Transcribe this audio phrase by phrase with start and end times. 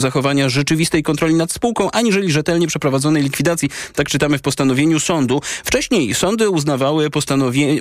[0.00, 3.70] zachowania rzeczywistej kontroli nad spółką, aniżeli rzetelnie przeprowadzonej likwidacji.
[3.94, 5.40] Tak czytamy w postanowieniu sądu.
[5.64, 7.10] Wcześniej sądy uznawały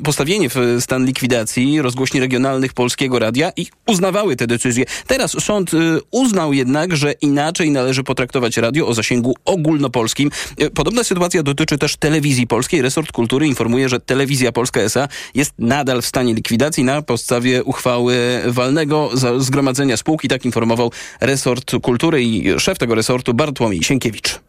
[0.04, 4.86] postawienie w stan likwidacji rozgłośni regionalnych Polskiego Radia i uznawały te decyzje.
[5.08, 5.78] Teraz sąd y,
[6.12, 10.32] uznał jednak, że inaczej należy potraktować radio o zasięgu ogólnopolskim.
[10.62, 12.82] Y, podobna sytuacja dotyczy też telewizji polskiej.
[12.82, 15.08] Resort Kultury informuje, że Telewizja Polska S.A.
[15.36, 20.28] jest nadal w stanie likwidacji na podstawie uchwały walnego zgromadzenia spółki.
[20.28, 20.92] Tak informował
[21.22, 24.40] resort kultury i szef tego resortu Bartłomiej Sienkiewicz.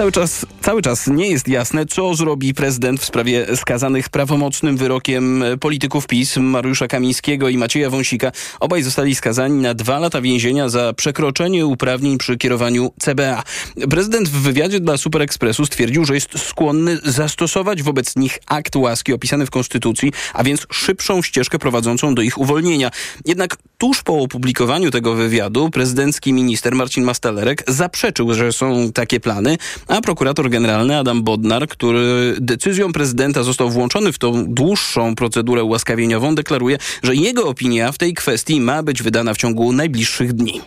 [0.00, 5.44] Cały czas, cały czas nie jest jasne, co zrobi prezydent w sprawie skazanych prawomocnym wyrokiem
[5.60, 8.32] polityków PiS Mariusza Kamińskiego i Macieja Wąsika.
[8.60, 13.42] Obaj zostali skazani na dwa lata więzienia za przekroczenie uprawnień przy kierowaniu CBA.
[13.90, 19.12] Prezydent w wywiadzie dla Super Expressu stwierdził, że jest skłonny zastosować wobec nich akt łaski
[19.12, 22.90] opisany w Konstytucji, a więc szybszą ścieżkę prowadzącą do ich uwolnienia.
[23.24, 29.56] Jednak tuż po opublikowaniu tego wywiadu prezydencki minister Marcin Mastalerek zaprzeczył, że są takie plany,
[29.90, 36.34] a prokurator generalny Adam Bodnar, który decyzją prezydenta został włączony w tą dłuższą procedurę ułaskawieniową,
[36.34, 40.60] deklaruje, że jego opinia w tej kwestii ma być wydana w ciągu najbliższych dni.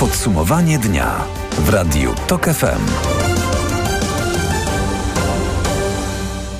[0.00, 1.24] Podsumowanie dnia
[1.58, 3.15] w Radiu TOK FM.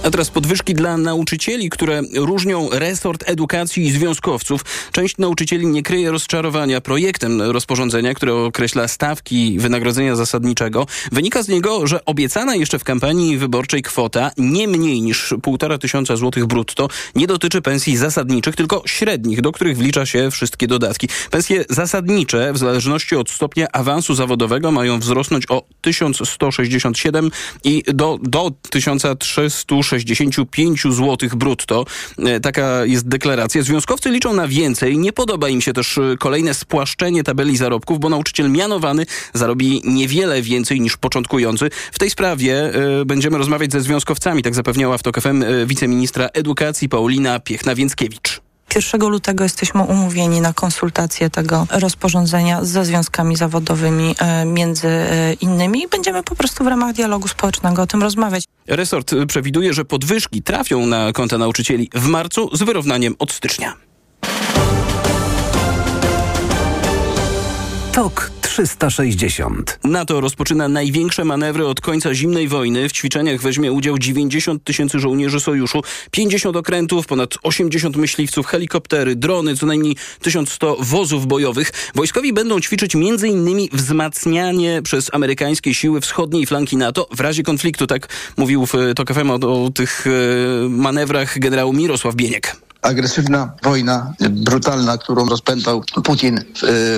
[0.06, 4.64] A teraz podwyżki dla nauczycieli, które różnią resort edukacji i związkowców.
[4.92, 10.86] Część nauczycieli nie kryje rozczarowania projektem rozporządzenia, które określa stawki wynagrodzenia zasadniczego.
[11.12, 16.16] Wynika z niego, że obiecana jeszcze w kampanii wyborczej kwota nie mniej niż 1,5 tysiąca
[16.16, 21.08] złotych brutto nie dotyczy pensji zasadniczych, tylko średnich, do których wlicza się wszystkie dodatki.
[21.30, 27.30] Pensje zasadnicze w zależności od stopnia awansu zawodowego mają wzrosnąć o 1167
[27.64, 31.84] i do, do 1360 65 zł brutto.
[32.18, 33.62] E, taka jest deklaracja.
[33.62, 34.98] Związkowcy liczą na więcej.
[34.98, 40.42] Nie podoba im się też e, kolejne spłaszczenie tabeli zarobków, bo nauczyciel mianowany zarobi niewiele
[40.42, 41.70] więcej niż początkujący.
[41.92, 46.88] W tej sprawie y, będziemy rozmawiać ze związkowcami, tak zapewniała w TOK FM wiceministra edukacji
[46.88, 48.45] Paulina Piechna-Więckiewicz.
[48.76, 55.82] 1 lutego jesteśmy umówieni na konsultację tego rozporządzenia ze związkami zawodowymi e, między e, innymi
[55.82, 58.44] i będziemy po prostu w ramach dialogu społecznego o tym rozmawiać.
[58.66, 63.74] Resort przewiduje, że podwyżki trafią na konta nauczycieli w marcu z wyrównaniem od stycznia.
[67.92, 69.78] TOK 360.
[69.84, 72.88] NATO rozpoczyna największe manewry od końca zimnej wojny.
[72.88, 79.56] W ćwiczeniach weźmie udział 90 tysięcy żołnierzy sojuszu, 50 okrętów, ponad 80 myśliwców, helikoptery, drony,
[79.56, 81.72] co najmniej 1100 wozów bojowych.
[81.94, 83.68] Wojskowi będą ćwiczyć m.in.
[83.72, 87.86] wzmacnianie przez amerykańskie siły wschodniej flanki NATO w razie konfliktu.
[87.86, 94.14] Tak mówił w TOK FM o, o tych e, manewrach generał Mirosław Bieniek agresywna wojna,
[94.30, 96.44] brutalna, którą rozpętał Putin y,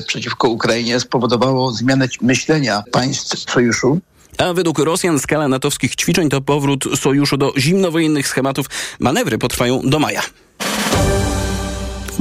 [0.07, 4.01] przeciwko Ukrainie, spowodowało zmianę myślenia państw sojuszu.
[4.39, 8.67] A według Rosjan skala natowskich ćwiczeń to powrót sojuszu do zimnowojennych schematów.
[8.99, 10.23] Manewry potrwają do maja.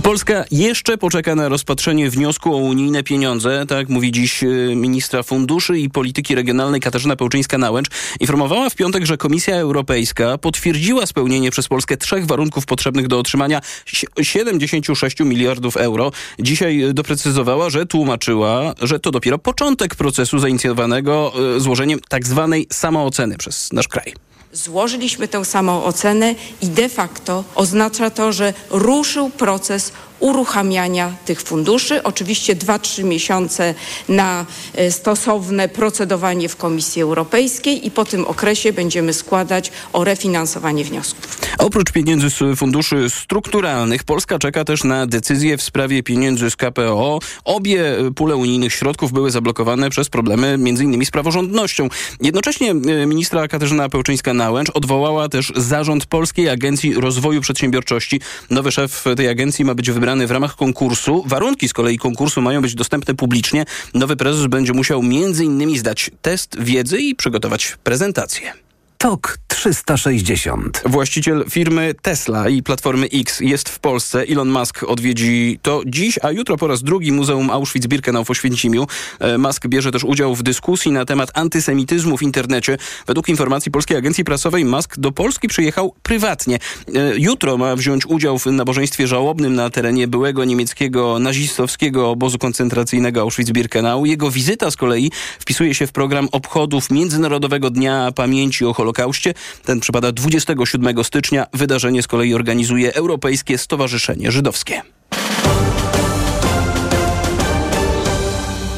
[0.08, 5.80] Polska jeszcze poczeka na rozpatrzenie wniosku o unijne pieniądze, tak mówi dziś y, ministra funduszy
[5.80, 7.88] i polityki regionalnej Katarzyna Pełczyńska-Nałęcz.
[8.20, 13.62] Informowała w piątek, że Komisja Europejska potwierdziła spełnienie przez Polskę trzech warunków potrzebnych do otrzymania
[14.22, 16.12] 76 miliardów euro.
[16.40, 23.38] Dzisiaj doprecyzowała, że tłumaczyła, że to dopiero początek procesu zainicjowanego y, złożeniem tak zwanej samooceny
[23.38, 24.14] przez nasz kraj.
[24.64, 32.04] Złożyliśmy tę samą ocenę i de facto oznacza to, że ruszył proces uruchamiania tych funduszy.
[32.04, 33.74] Oczywiście 2-3 miesiące
[34.10, 34.46] na
[34.76, 41.38] e, stosowne procedowanie w Komisji Europejskiej i po tym okresie będziemy składać o refinansowanie wniosków.
[41.58, 47.20] Oprócz pieniędzy z funduszy strukturalnych Polska czeka też na decyzję w sprawie pieniędzy z KPO.
[47.44, 47.84] Obie
[48.16, 51.06] pule unijnych środków były zablokowane przez problemy m.in.
[51.06, 51.90] z praworządnością.
[52.22, 58.22] Jednocześnie e, ministra Katarzyna Pełczyńska-Nałęcz odwołała też zarząd Polskiej Agencji Rozwoju Przedsiębiorczości.
[58.50, 61.24] Nowy szef tej agencji ma być wybrany wybrany w ramach konkursu.
[61.26, 63.66] Warunki z kolei konkursu mają być dostępne publicznie.
[63.94, 68.67] Nowy prezes będzie musiał między innymi zdać test wiedzy i przygotować prezentację.
[68.98, 70.82] TOK 360.
[70.86, 74.24] Właściciel firmy Tesla i Platformy X jest w Polsce.
[74.30, 78.88] Elon Musk odwiedzi to dziś, a jutro po raz drugi Muzeum Auschwitz-Birkenau w Oświęcimiu.
[79.20, 82.78] E, Musk bierze też udział w dyskusji na temat antysemityzmu w internecie.
[83.08, 86.56] Według informacji Polskiej Agencji Prasowej Musk do Polski przyjechał prywatnie.
[86.56, 93.22] E, jutro ma wziąć udział w nabożeństwie żałobnym na terenie byłego niemieckiego nazistowskiego obozu koncentracyjnego
[93.22, 94.06] Auschwitz-Birkenau.
[94.06, 99.34] Jego wizyta z kolei wpisuje się w program obchodów Międzynarodowego Dnia Pamięci o Holokauście Holokauście.
[99.66, 101.46] Ten przypada 27 stycznia.
[101.54, 104.82] Wydarzenie z kolei organizuje Europejskie Stowarzyszenie Żydowskie.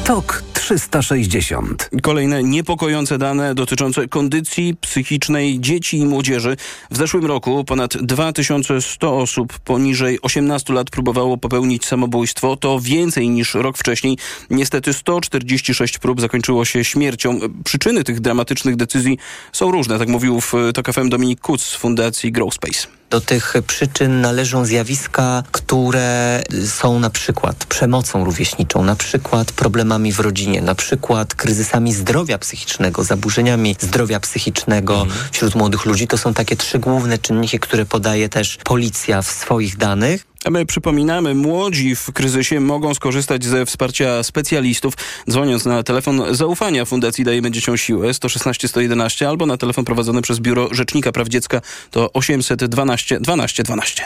[0.04, 1.90] TOK 360.
[2.02, 6.56] Kolejne niepokojące dane dotyczące kondycji psychicznej dzieci i młodzieży.
[6.90, 12.56] W zeszłym roku ponad 2100 osób poniżej 18 lat próbowało popełnić samobójstwo.
[12.56, 14.18] To więcej niż rok wcześniej.
[14.50, 17.38] Niestety 146 prób zakończyło się śmiercią.
[17.64, 19.18] Przyczyny tych dramatycznych decyzji
[19.52, 23.00] są różne, tak mówił w TOK FM Dominik Kuc z Fundacji Growspace.
[23.10, 30.20] Do tych przyczyn należą zjawiska, które są na przykład przemocą rówieśniczą, na przykład problemami w
[30.20, 35.28] rodzinie, na przykład kryzysami zdrowia psychicznego, zaburzeniami zdrowia psychicznego mhm.
[35.32, 36.06] wśród młodych ludzi.
[36.06, 40.26] To są takie trzy główne czynniki, które podaje też policja w swoich danych.
[40.44, 44.94] A my przypominamy, młodzi w kryzysie mogą skorzystać ze wsparcia specjalistów,
[45.30, 50.38] dzwoniąc na telefon zaufania Fundacji Dajemy Dzieciom Siłę 116 111 albo na telefon prowadzony przez
[50.38, 51.60] Biuro Rzecznika Praw Dziecka
[51.90, 54.02] to 812 12 12.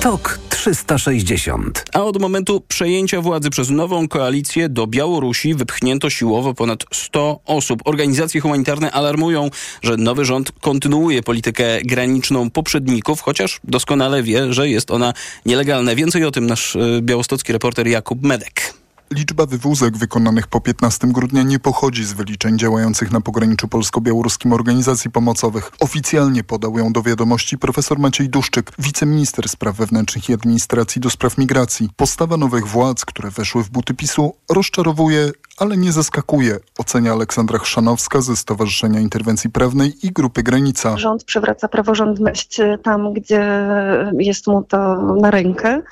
[0.00, 1.84] TOK 360.
[1.94, 7.80] A od momentu przejęcia władzy przez nową koalicję do Białorusi wypchnięto siłowo ponad 100 osób.
[7.84, 9.50] Organizacje humanitarne alarmują,
[9.82, 15.12] że nowy rząd kontynuuje politykę graniczną poprzedników, chociaż doskonale wie, że jest ona
[15.46, 15.94] nielegalna.
[15.94, 18.83] Więcej o tym nasz y, białostocki reporter Jakub Medek.
[19.14, 25.10] Liczba wywózek wykonanych po 15 grudnia nie pochodzi z wyliczeń działających na pograniczu polsko-białoruskim organizacji
[25.10, 25.70] pomocowych.
[25.80, 31.38] Oficjalnie podał ją do wiadomości profesor Maciej Duszczyk, wiceminister spraw wewnętrznych i administracji do spraw
[31.38, 31.90] migracji.
[31.96, 38.20] Postawa nowych władz, które weszły w buty PiSu, rozczarowuje, ale nie zaskakuje, ocenia Aleksandra Chrzanowska
[38.20, 40.98] ze Stowarzyszenia Interwencji Prawnej i Grupy Granica.
[40.98, 43.68] Rząd przywraca praworządność tam, gdzie
[44.18, 45.82] jest mu to na rękę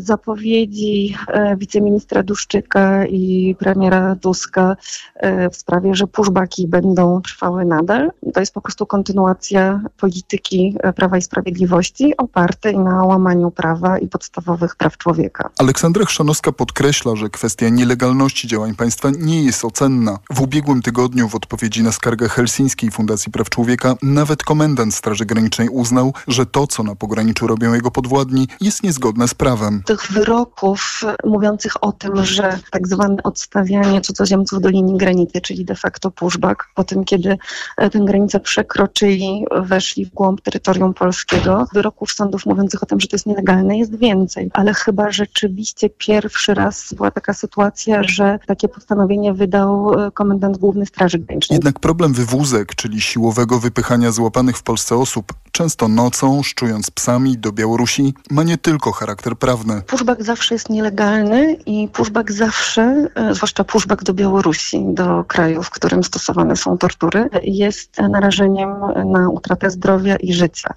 [0.00, 4.76] zapowiedzi e, wiceministra Duszczyka i premiera Tuska
[5.14, 8.10] e, w sprawie, że pushbacki będą trwały nadal.
[8.34, 14.08] To jest po prostu kontynuacja polityki e, Prawa i Sprawiedliwości opartej na łamaniu prawa i
[14.08, 15.50] podstawowych praw człowieka.
[15.58, 20.18] Aleksandra Chrzanowska podkreśla, że kwestia nielegalności działań państwa nie jest ocenna.
[20.30, 25.68] W ubiegłym tygodniu w odpowiedzi na skargę Helsińskiej Fundacji Praw Człowieka nawet komendant Straży Granicznej
[25.68, 31.00] uznał, że to, co na pograniczu robią jego podwładni, jest niezgodne z prawem tych wyroków
[31.24, 36.64] mówiących o tym, że tak zwane odstawianie cudzoziemców do linii granicy, czyli de facto pushback,
[36.74, 37.38] po tym kiedy
[37.76, 43.08] e, tę granicę przekroczyli, weszli w głąb terytorium polskiego, wyroków sądów mówiących o tym, że
[43.08, 44.50] to jest nielegalne jest więcej.
[44.52, 50.86] Ale chyba rzeczywiście pierwszy raz była taka sytuacja, że takie postanowienie wydał e, komendant główny
[50.86, 51.56] Straży Granicznej.
[51.56, 57.52] Jednak problem wywózek, czyli siłowego wypychania złapanych w Polsce osób, często nocą, szczując psami do
[57.52, 59.65] Białorusi, ma nie tylko charakter prawny.
[59.86, 65.70] Pushback zawsze jest nielegalny i pushback zawsze, e, zwłaszcza pushback do Białorusi, do kraju, w
[65.70, 68.70] którym stosowane są tortury, jest narażeniem
[69.04, 70.74] na utratę zdrowia i życia.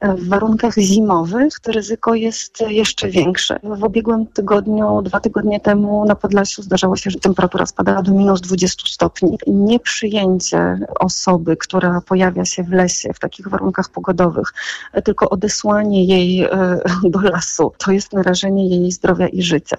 [0.00, 3.60] E, w warunkach zimowych to ryzyko jest jeszcze większe.
[3.62, 8.40] W ubiegłym tygodniu, dwa tygodnie temu na Podlasiu zdarzało się, że temperatura spadała do minus
[8.40, 9.38] 20 stopni.
[9.46, 14.52] Nieprzyjęcie osoby, która pojawia się w lesie w takich warunkach pogodowych,
[14.92, 16.48] e, tylko odesłanie jej
[17.04, 18.12] do lasu, to jest
[18.68, 19.76] jej zdrowia i życia.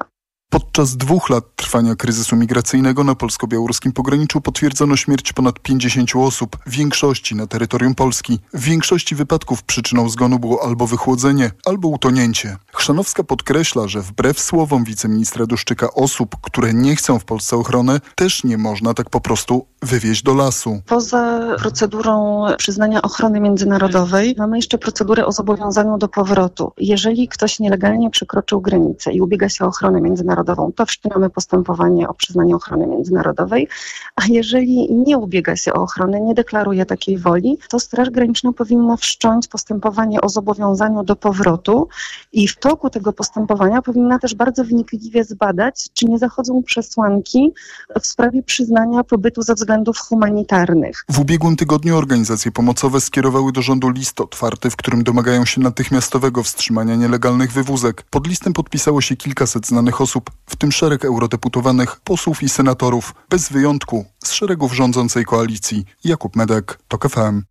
[0.50, 6.72] Podczas dwóch lat trwania kryzysu migracyjnego na polsko-białoruskim pograniczu potwierdzono śmierć ponad 50 osób, w
[6.72, 8.40] większości na terytorium Polski.
[8.54, 12.58] W większości wypadków przyczyną zgonu było albo wychłodzenie, albo utonięcie.
[12.74, 18.44] Chrzanowska podkreśla, że wbrew słowom wiceministra Duszczyka osób, które nie chcą w Polsce ochrony, też
[18.44, 20.82] nie można tak po prostu wywieźć do lasu.
[20.86, 26.72] Poza procedurą przyznania ochrony międzynarodowej mamy jeszcze procedurę o zobowiązaniu do powrotu.
[26.78, 30.37] Jeżeli ktoś nielegalnie przekroczył granicę i ubiega się o ochronę międzynarodową,
[30.76, 33.68] to wszczynamy postępowanie o przyznanie ochrony międzynarodowej,
[34.16, 38.98] a jeżeli nie ubiega się o ochronę, nie deklaruje takiej woli, to Straż Graniczna powinna
[38.98, 41.88] wszcząć postępowanie o zobowiązaniu do powrotu
[42.34, 47.54] i w toku tego postępowania powinna też bardzo wnikliwie zbadać, czy nie zachodzą przesłanki
[48.02, 51.04] w sprawie przyznania pobytu ze względów humanitarnych.
[51.10, 56.44] W ubiegłym tygodniu organizacje pomocowe skierowały do rządu list otwarty, w którym domagają się natychmiastowego
[56.44, 58.04] wstrzymania nielegalnych wywózek.
[58.10, 63.50] Pod listem podpisało się kilkaset znanych osób, w tym szereg eurodeputowanych, posłów i senatorów, bez
[63.50, 65.86] wyjątku z szeregów rządzącej koalicji.
[66.04, 67.44] Jakub Medek, TOK FM.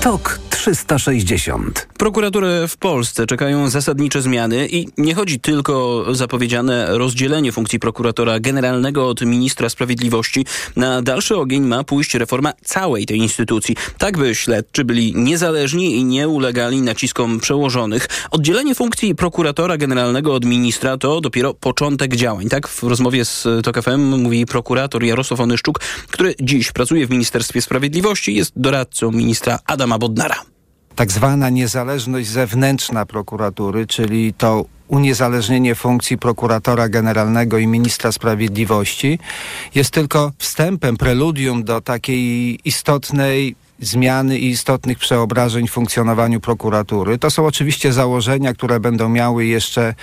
[0.00, 1.88] TOK 360.
[1.98, 8.40] Prokuraturę w Polsce czekają zasadnicze zmiany i nie chodzi tylko o zapowiedziane rozdzielenie funkcji prokuratora
[8.40, 10.46] generalnego od ministra sprawiedliwości.
[10.76, 16.04] Na dalszy ogień ma pójść reforma całej tej instytucji, tak by śledczy byli niezależni i
[16.04, 18.08] nie ulegali naciskom przełożonych.
[18.30, 22.48] Oddzielenie funkcji prokuratora generalnego od ministra to dopiero początek działań.
[22.48, 27.62] Tak w rozmowie z TOK FM mówi prokurator Jarosław Onyszczuk, który dziś pracuje w Ministerstwie
[27.62, 30.50] Sprawiedliwości, jest doradcą ministra Adama Bodnara
[30.94, 39.18] tak zwana niezależność zewnętrzna prokuratury, czyli to uniezależnienie funkcji prokuratora generalnego i ministra sprawiedliwości
[39.74, 47.18] jest tylko wstępem, preludium do takiej istotnej zmiany i istotnych przeobrażeń w funkcjonowaniu prokuratury.
[47.18, 49.94] To są oczywiście założenia, które będą miały jeszcze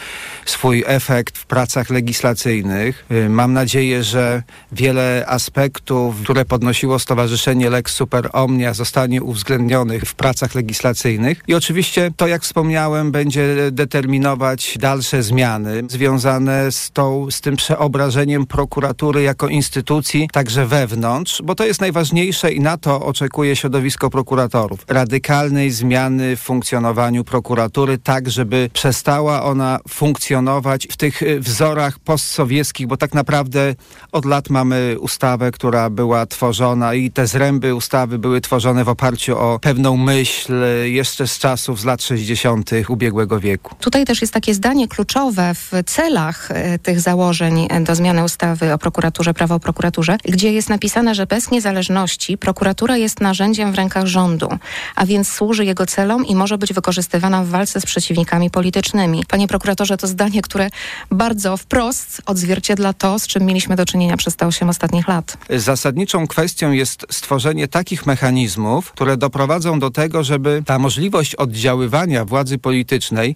[0.45, 3.05] swój efekt w pracach legislacyjnych.
[3.11, 10.15] Y, mam nadzieję, że wiele aspektów, które podnosiło Stowarzyszenie Lex Super Omnia zostanie uwzględnionych w
[10.15, 17.41] pracach legislacyjnych i oczywiście to, jak wspomniałem, będzie determinować dalsze zmiany związane z, tą, z
[17.41, 23.55] tym przeobrażeniem prokuratury jako instytucji także wewnątrz, bo to jest najważniejsze i na to oczekuje
[23.55, 24.85] się środowisko prokuratorów.
[24.87, 32.87] Radykalnej zmiany w funkcjonowaniu prokuratury, tak żeby przestała ona funkcjonować w tych y, wzorach postsowieckich,
[32.87, 33.75] bo tak naprawdę
[34.11, 39.37] od lat mamy ustawę, która była tworzona i te zręby ustawy były tworzone w oparciu
[39.37, 42.69] o pewną myśl y, jeszcze z czasów z lat 60.
[42.87, 43.75] ubiegłego wieku.
[43.79, 48.77] Tutaj też jest takie zdanie kluczowe w celach y, tych założeń do zmiany ustawy o
[48.77, 53.77] prokuraturze, prawo o prokuraturze, gdzie jest napisane, że bez niezależności prokuratura jest narzędziem narzędziem w
[53.77, 54.49] rękach rządu,
[54.95, 59.23] a więc służy jego celom i może być wykorzystywana w walce z przeciwnikami politycznymi.
[59.27, 60.69] Panie prokuratorze, to zdanie, które
[61.11, 65.37] bardzo wprost odzwierciedla to, z czym mieliśmy do czynienia przez te 8 ostatnich lat.
[65.49, 72.57] Zasadniczą kwestią jest stworzenie takich mechanizmów, które doprowadzą do tego, żeby ta możliwość oddziaływania władzy
[72.57, 73.35] politycznej,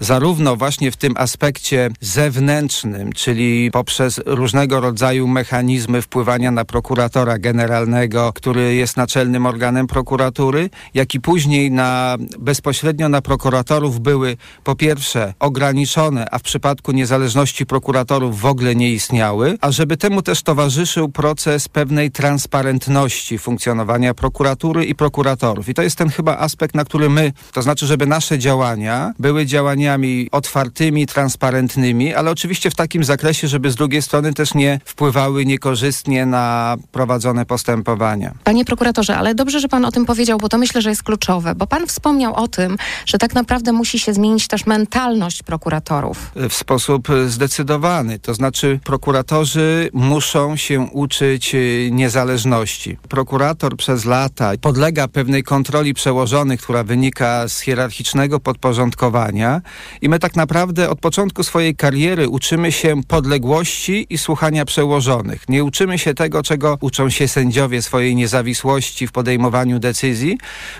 [0.00, 8.32] zarówno właśnie w tym aspekcie zewnętrznym, czyli poprzez różnego rodzaju mechanizmy wpływania na prokuratora generalnego,
[8.32, 14.74] który jest naczelnym organem, organem prokuratury, jak i później na, bezpośrednio na prokuratorów były po
[14.76, 20.42] pierwsze ograniczone, a w przypadku niezależności prokuratorów w ogóle nie istniały, a żeby temu też
[20.42, 25.68] towarzyszył proces pewnej transparentności funkcjonowania prokuratury i prokuratorów.
[25.68, 29.46] I to jest ten chyba aspekt, na który my, to znaczy, żeby nasze działania były
[29.46, 35.46] działaniami otwartymi, transparentnymi, ale oczywiście w takim zakresie, żeby z drugiej strony też nie wpływały
[35.46, 38.34] niekorzystnie na prowadzone postępowania.
[38.44, 41.54] Panie prokuratorze, ale dobrze, że pan o tym powiedział, bo to myślę, że jest kluczowe,
[41.54, 46.32] bo pan wspomniał o tym, że tak naprawdę musi się zmienić też mentalność prokuratorów.
[46.48, 48.18] W sposób zdecydowany.
[48.18, 52.98] To znaczy prokuratorzy muszą się uczyć y, niezależności.
[53.08, 59.60] Prokurator przez lata podlega pewnej kontroli przełożonych, która wynika z hierarchicznego podporządkowania
[60.02, 65.48] i my tak naprawdę od początku swojej kariery uczymy się podległości i słuchania przełożonych.
[65.48, 70.38] Nie uczymy się tego, czego uczą się sędziowie swojej niezawisłości w podejmowaniu podejmowaniu decyzji.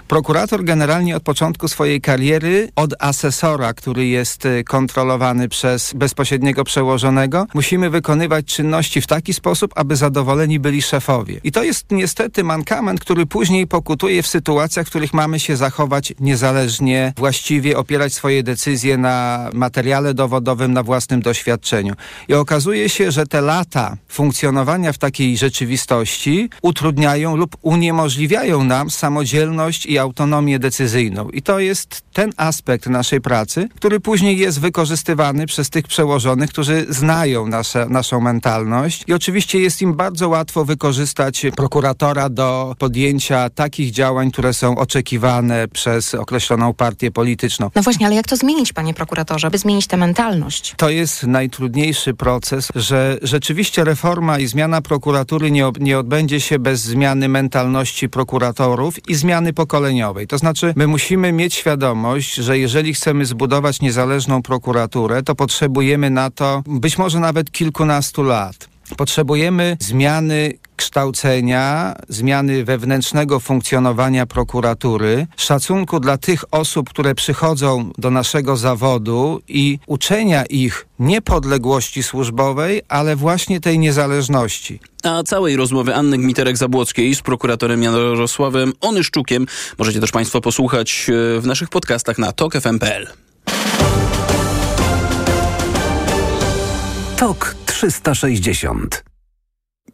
[0.09, 7.47] Prokurator generalnie od początku swojej kariery od asesora, który jest y, kontrolowany przez bezpośredniego przełożonego,
[7.55, 11.41] musimy wykonywać czynności w taki sposób, aby zadowoleni byli szefowie.
[11.45, 16.13] I to jest niestety mankament, który później pokutuje w sytuacjach, w których mamy się zachować
[16.21, 21.95] niezależnie, właściwie opierać swoje decyzje na materiale dowodowym, na własnym doświadczeniu.
[22.29, 28.91] I okazuje się, że te lata funkcjonowania w takiej rzeczywistości utrudniają lub uniemożliwiają dają nam
[28.91, 31.29] samodzielność i autonomię decyzyjną.
[31.29, 36.87] I to jest ten aspekt naszej pracy, który później jest wykorzystywany przez tych przełożonych, którzy
[36.89, 39.05] znają nasze, naszą mentalność.
[39.07, 45.69] I oczywiście jest im bardzo łatwo wykorzystać prokuratora do podjęcia takich działań, które są oczekiwane
[45.69, 47.71] przez określoną partię polityczną.
[47.75, 50.75] No właśnie, ale jak to zmienić, panie prokuratorze, by zmienić tę mentalność?
[50.77, 56.81] To jest najtrudniejszy proces, że rzeczywiście reforma i zmiana prokuratury nie, nie odbędzie się bez
[56.81, 60.27] zmiany mentalności prokuratora prokuratorów i zmiany pokoleniowej.
[60.27, 66.31] To znaczy, my musimy mieć świadomość, że jeżeli chcemy zbudować niezależną prokuraturę, to potrzebujemy na
[66.31, 68.72] to być może nawet kilkunastu lat.
[68.97, 78.57] Potrzebujemy zmiany kształcenia, zmiany wewnętrznego funkcjonowania prokuratury, szacunku dla tych osób, które przychodzą do naszego
[78.57, 84.81] zawodu i uczenia ich niepodległości służbowej, ale właśnie tej niezależności.
[85.03, 89.47] A całej rozmowy Anny Gmiterek-Zabłockiej z prokuratorem Jarosławem Onyszczukiem
[89.79, 93.07] możecie też Państwo posłuchać e, w naszych podcastach na tokfm.pl.
[97.17, 99.05] TOK 360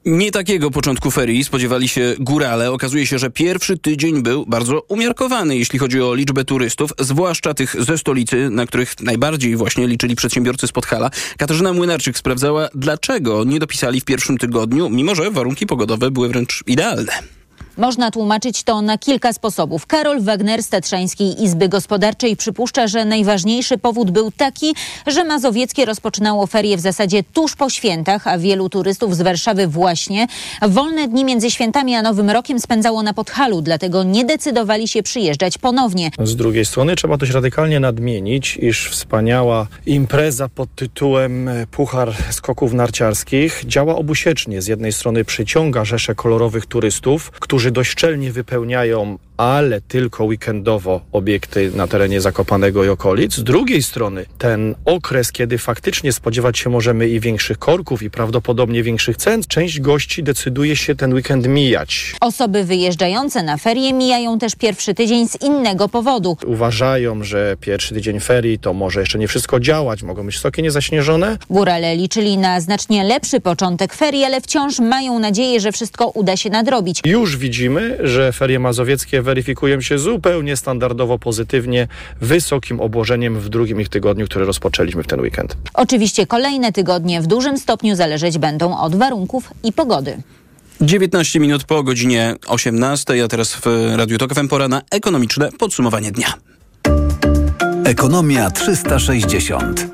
[0.04, 2.72] Nie takiego początku ferii spodziewali się górale.
[2.72, 7.82] Okazuje się, że pierwszy tydzień był bardzo umiarkowany, jeśli chodzi o liczbę turystów, zwłaszcza tych
[7.84, 11.10] ze stolicy, na których najbardziej właśnie liczyli przedsiębiorcy z Podhala.
[11.38, 16.64] Katarzyna Młynarczyk sprawdzała, dlaczego nie dopisali w pierwszym tygodniu, mimo że warunki pogodowe były wręcz
[16.66, 17.37] idealne.
[17.78, 19.86] Można tłumaczyć to na kilka sposobów.
[19.86, 24.74] Karol Wagner z Tatrzańskiej Izby Gospodarczej przypuszcza, że najważniejszy powód był taki,
[25.06, 30.26] że Mazowieckie rozpoczynało ferie w zasadzie tuż po świętach, a wielu turystów z Warszawy właśnie
[30.68, 35.58] wolne dni między świętami a Nowym Rokiem spędzało na Podhalu, dlatego nie decydowali się przyjeżdżać
[35.58, 36.10] ponownie.
[36.22, 43.62] Z drugiej strony trzeba dość radykalnie nadmienić, iż wspaniała impreza pod tytułem Puchar Skoków Narciarskich
[43.66, 44.62] działa obusiecznie.
[44.62, 51.70] Z jednej strony przyciąga rzesze kolorowych turystów, którzy dość szczelnie wypełniają ale tylko weekendowo obiekty
[51.74, 53.34] na terenie Zakopanego i okolic.
[53.34, 58.82] Z drugiej strony ten okres, kiedy faktycznie spodziewać się możemy i większych korków i prawdopodobnie
[58.82, 62.14] większych cen, część gości decyduje się ten weekend mijać.
[62.20, 66.36] Osoby wyjeżdżające na ferie mijają też pierwszy tydzień z innego powodu.
[66.46, 71.38] Uważają, że pierwszy tydzień ferii to może jeszcze nie wszystko działać, mogą być stoki niezaśnieżone.
[71.50, 76.50] Górale liczyli na znacznie lepszy początek ferii, ale wciąż mają nadzieję, że wszystko uda się
[76.50, 77.00] nadrobić.
[77.06, 81.88] Już widzimy, że ferie mazowieckie weryfikują się zupełnie standardowo pozytywnie,
[82.20, 85.56] wysokim obłożeniem w drugim ich tygodniu, który rozpoczęliśmy w ten weekend.
[85.74, 90.22] Oczywiście kolejne tygodnie w dużym stopniu zależeć będą od warunków i pogody.
[90.80, 93.66] 19 minut po godzinie 18, a teraz w
[93.96, 96.32] Radiu Tok FM pora na ekonomiczne podsumowanie dnia.
[97.84, 99.86] Ekonomia 360.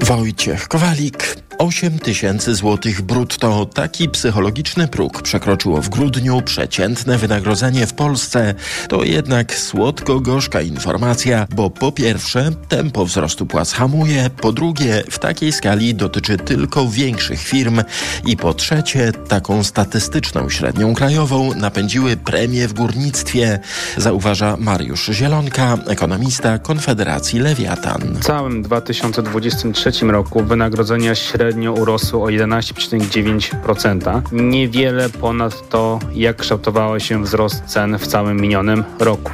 [0.00, 1.36] Wojciech Kowalik.
[1.58, 3.66] 8 tysięcy złotych brutto.
[3.66, 8.54] Taki psychologiczny próg przekroczyło w grudniu przeciętne wynagrodzenie w Polsce.
[8.88, 15.52] To jednak słodko-gorzka informacja, bo po pierwsze tempo wzrostu płac hamuje, po drugie w takiej
[15.52, 17.82] skali dotyczy tylko większych firm
[18.26, 23.58] i po trzecie taką statystyczną średnią krajową napędziły premie w górnictwie,
[23.96, 28.00] zauważa Mariusz Zielonka, ekonomista Konfederacji Lewiatan.
[28.20, 34.22] W całym 2023 roku wynagrodzenia średnie średnio urosły o 11,9%.
[34.32, 39.32] Niewiele ponad to, jak kształtował się wzrost cen w całym minionym roku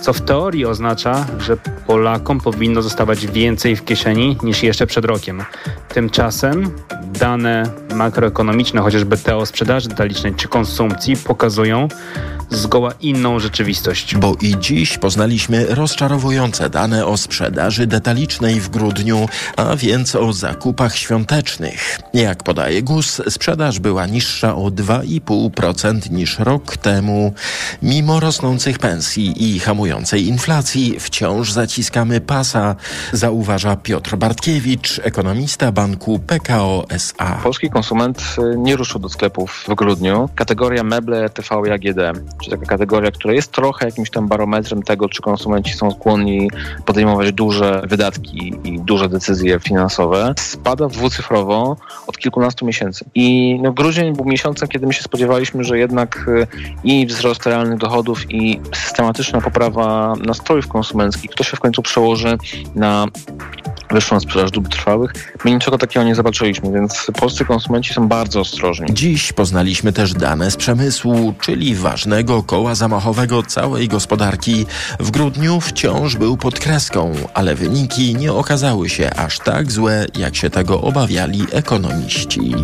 [0.00, 5.42] co w teorii oznacza, że Polakom powinno zostawać więcej w kieszeni niż jeszcze przed rokiem.
[5.88, 6.70] Tymczasem
[7.18, 7.62] dane
[7.94, 11.88] makroekonomiczne, chociażby te o sprzedaży detalicznej czy konsumpcji, pokazują,
[12.50, 14.16] zgoła inną rzeczywistość.
[14.16, 20.96] Bo i dziś poznaliśmy rozczarowujące dane o sprzedaży detalicznej w grudniu, a więc o zakupach
[20.96, 22.00] świątecznych.
[22.14, 27.32] Jak podaje GUS, sprzedaż była niższa o 2,5% niż rok temu.
[27.82, 29.58] Mimo rosnących pensji i
[29.88, 32.76] hamującej inflacji wciąż zaciskamy pasa,
[33.12, 37.40] zauważa Piotr Bartkiewicz, ekonomista banku PKO SA.
[37.42, 40.28] Polski konsument y, nie ruszył do sklepów w grudniu.
[40.34, 45.08] Kategoria meble TV i AGD czy taka kategoria, która jest trochę jakimś tam barometrem tego,
[45.08, 46.50] czy konsumenci są skłonni
[46.84, 53.04] podejmować duże wydatki i duże decyzje finansowe, spada dwucyfrowo od kilkunastu miesięcy.
[53.14, 56.46] I no, grudzień był miesiącem, kiedy my się spodziewaliśmy, że jednak y,
[56.84, 59.77] i wzrost realnych dochodów i systematyczna poprawa
[60.26, 62.38] nastrojów konsumenckich, to się w końcu przełoży
[62.74, 63.06] na
[63.90, 65.12] wyższą sprzedaż dóbr trwałych.
[65.44, 68.86] My niczego takiego nie zobaczyliśmy, więc polscy konsumenci są bardzo ostrożni.
[68.90, 74.66] Dziś poznaliśmy też dane z przemysłu, czyli ważnego koła zamachowego całej gospodarki.
[75.00, 80.36] W grudniu wciąż był pod kreską, ale wyniki nie okazały się aż tak złe, jak
[80.36, 82.54] się tego obawiali ekonomiści.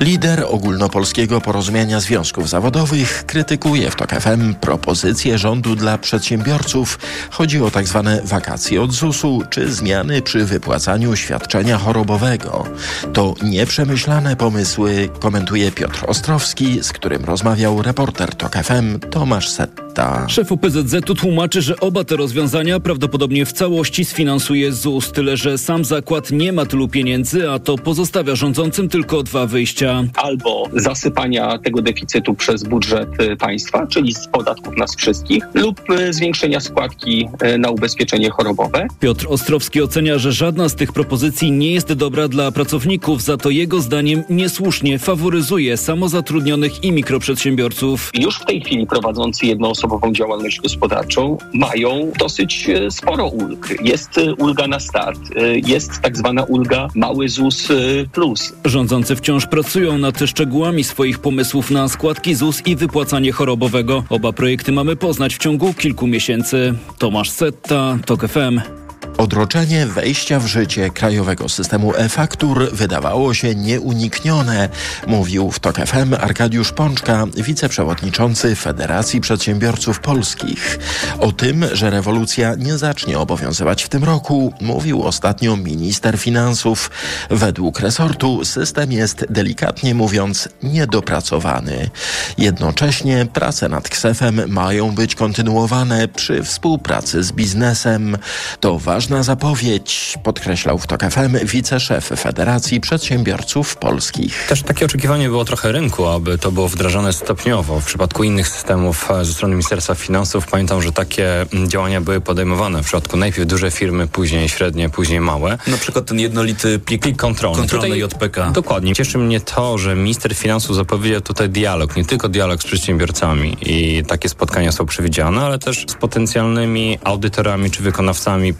[0.00, 6.98] Lider ogólnopolskiego porozumienia związków zawodowych krytykuje w TOK FM propozycje rządu dla przedsiębiorców.
[7.30, 12.64] Chodzi o tak zwane wakacje od ZUS-u czy zmiany przy wypłacaniu świadczenia chorobowego.
[13.12, 19.87] To nieprzemyślane pomysły, komentuje Piotr Ostrowski, z którym rozmawiał reporter TOK FM Tomasz Setta.
[20.28, 25.84] Szef OPZZ tłumaczy, że oba te rozwiązania prawdopodobnie w całości sfinansuje ZUS, tyle że sam
[25.84, 30.04] zakład nie ma tylu pieniędzy, a to pozostawia rządzącym tylko dwa wyjścia.
[30.14, 36.12] Albo zasypania tego deficytu przez budżet y, państwa, czyli z podatków nas wszystkich, lub y,
[36.12, 38.86] zwiększenia składki y, na ubezpieczenie chorobowe.
[39.00, 43.50] Piotr Ostrowski ocenia, że żadna z tych propozycji nie jest dobra dla pracowników, za to
[43.50, 48.10] jego zdaniem niesłusznie faworyzuje samozatrudnionych i mikroprzedsiębiorców.
[48.14, 49.46] Już w tej chwili prowadzący
[49.88, 53.74] jednoosobową działalność gospodarczą mają dosyć e, sporo ulg.
[53.82, 57.68] Jest e, ulga na start, e, jest tak zwana ulga mały ZUS
[58.12, 58.52] plus.
[58.64, 64.04] Rządzący wciąż pracują nad szczegółami swoich pomysłów na składki ZUS i wypłacanie chorobowego.
[64.10, 66.74] Oba projekty mamy poznać w ciągu kilku miesięcy.
[66.98, 68.77] Tomasz Setta, TOK FM.
[69.18, 74.68] Odroczenie wejścia w życie krajowego systemu e-faktur wydawało się nieuniknione,
[75.06, 80.78] mówił w TOK FM Arkadiusz Pączka, wiceprzewodniczący Federacji Przedsiębiorców Polskich.
[81.20, 86.90] O tym, że rewolucja nie zacznie obowiązywać w tym roku, mówił ostatnio minister finansów.
[87.30, 91.90] Według resortu system jest delikatnie mówiąc niedopracowany.
[92.38, 98.18] Jednocześnie prace nad ksefem mają być kontynuowane przy współpracy z biznesem.
[98.60, 104.46] To ważna zapowiedź, podkreślał w TOK FM wiceszef Federacji Przedsiębiorców Polskich.
[104.48, 107.80] Też takie oczekiwanie było trochę rynku, aby to było wdrażane stopniowo.
[107.80, 112.20] W przypadku innych systemów e, ze strony Ministerstwa Finansów pamiętam, że takie mm, działania były
[112.20, 112.82] podejmowane.
[112.82, 115.58] W przypadku najpierw duże firmy, później średnie, później małe.
[115.66, 117.58] Na przykład ten jednolity plik, plik kontrolny.
[117.58, 118.50] kontrolny Tutaj, JPK.
[118.50, 118.94] Dokładnie.
[118.94, 124.04] Cieszy mnie to, że minister finansów zapowiedział tutaj dialog, nie tylko dialog z przedsiębiorcami i
[124.08, 128.54] takie spotkania są przewidziane, ale też z potencjalnymi audytorami czy wykonawcami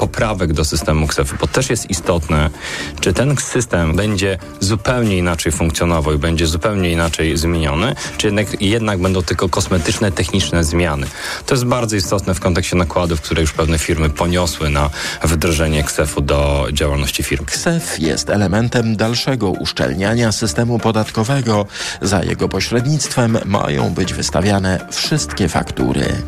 [0.47, 2.51] do systemu KSEF, bo też jest istotne,
[3.01, 8.99] czy ten system będzie zupełnie inaczej funkcjonował i będzie zupełnie inaczej zmieniony, czy jednak, jednak
[8.99, 11.07] będą tylko kosmetyczne, techniczne zmiany.
[11.47, 14.91] To jest bardzo istotne w kontekście nakładów, które już pewne firmy poniosły na
[15.23, 17.45] wdrożenie KSEF-u do działalności firm.
[17.45, 21.67] KSEF jest elementem dalszego uszczelniania systemu podatkowego.
[22.03, 26.23] Za jego pośrednictwem mają być wystawiane wszystkie faktury.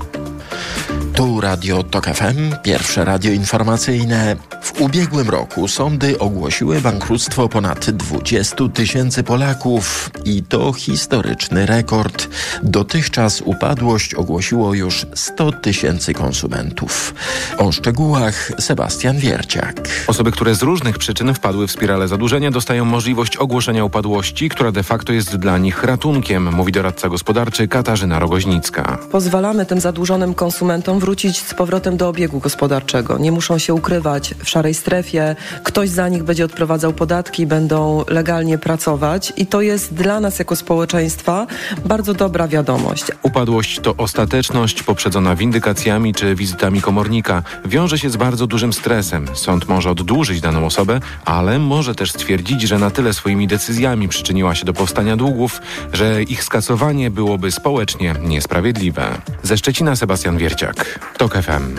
[1.14, 4.36] Tu Radio TOK FM, pierwsze radio informacyjne.
[4.62, 12.28] W ubiegłym roku sądy ogłosiły bankructwo ponad 20 tysięcy Polaków i to historyczny rekord.
[12.62, 17.14] Dotychczas upadłość ogłosiło już 100 tysięcy konsumentów.
[17.58, 19.88] O szczegółach Sebastian Wierciak.
[20.06, 24.82] Osoby, które z różnych przyczyn wpadły w spiralę zadłużenia, dostają możliwość ogłoszenia upadłości, która de
[24.82, 28.98] facto jest dla nich ratunkiem, mówi doradca gospodarczy Katarzyna Rogoźnicka.
[29.10, 30.49] Pozwalamy tym zadłużonym konsumentom
[30.98, 33.18] wrócić z powrotem do obiegu gospodarczego.
[33.18, 35.36] Nie muszą się ukrywać w szarej strefie.
[35.64, 40.56] Ktoś za nich będzie odprowadzał podatki, będą legalnie pracować i to jest dla nas jako
[40.56, 41.46] społeczeństwa
[41.84, 43.04] bardzo dobra wiadomość.
[43.22, 47.42] Upadłość to ostateczność poprzedzona windykacjami czy wizytami komornika.
[47.64, 49.26] Wiąże się z bardzo dużym stresem.
[49.34, 54.54] Sąd może oddłużyć daną osobę, ale może też stwierdzić, że na tyle swoimi decyzjami przyczyniła
[54.54, 55.60] się do powstania długów,
[55.92, 59.18] że ich skasowanie byłoby społecznie niesprawiedliwe.
[59.42, 60.98] Ze Szczecina Sebastian Wierciak.
[61.16, 61.76] TOK FM.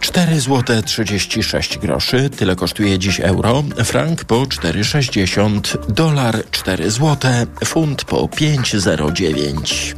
[0.00, 7.16] 4 zł 36 groszy, tyle kosztuje dziś euro, frank po 4,60, dolar 4 zł,
[7.64, 9.94] funt po 5,09.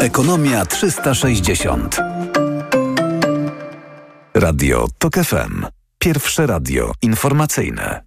[0.00, 1.96] Ekonomia 360.
[4.34, 5.66] Radio TOK FM.
[5.98, 8.02] Pierwsze radio informacyjne.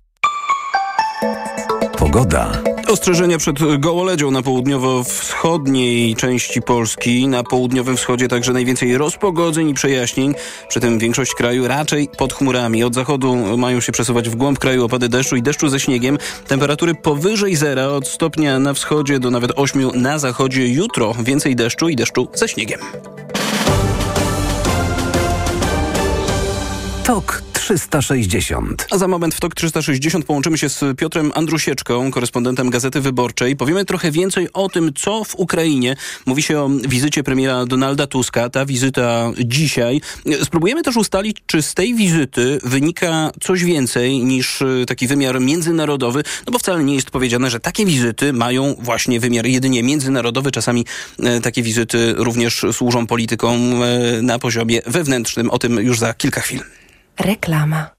[1.98, 2.52] Pogoda.
[2.90, 7.28] Ostrzeżenia przed gołoledzią na południowo-wschodniej części Polski.
[7.28, 10.36] Na południowym wschodzie także najwięcej rozpogodzeń i przejaśnień.
[10.70, 12.84] Przy tym większość kraju raczej pod chmurami.
[12.84, 16.18] Od zachodu mają się przesuwać w głąb kraju opady deszczu i deszczu ze śniegiem.
[16.48, 20.68] Temperatury powyżej zera od stopnia na wschodzie do nawet 8 na zachodzie.
[20.68, 22.80] Jutro więcej deszczu i deszczu ze śniegiem.
[27.10, 28.88] TOK 360.
[28.92, 33.56] A za moment w TOK 360 połączymy się z Piotrem Andrusieczką, korespondentem Gazety Wyborczej.
[33.56, 35.96] Powiemy trochę więcej o tym, co w Ukrainie.
[36.26, 38.50] Mówi się o wizycie premiera Donalda Tuska.
[38.50, 40.02] Ta wizyta dzisiaj.
[40.44, 46.52] Spróbujemy też ustalić, czy z tej wizyty wynika coś więcej niż taki wymiar międzynarodowy, no
[46.52, 50.52] bo wcale nie jest powiedziane, że takie wizyty mają właśnie wymiar jedynie międzynarodowy.
[50.52, 50.86] Czasami
[51.20, 55.50] e, takie wizyty również służą politykom e, na poziomie wewnętrznym.
[55.50, 56.62] O tym już za kilka chwil.
[57.20, 57.99] Reklama.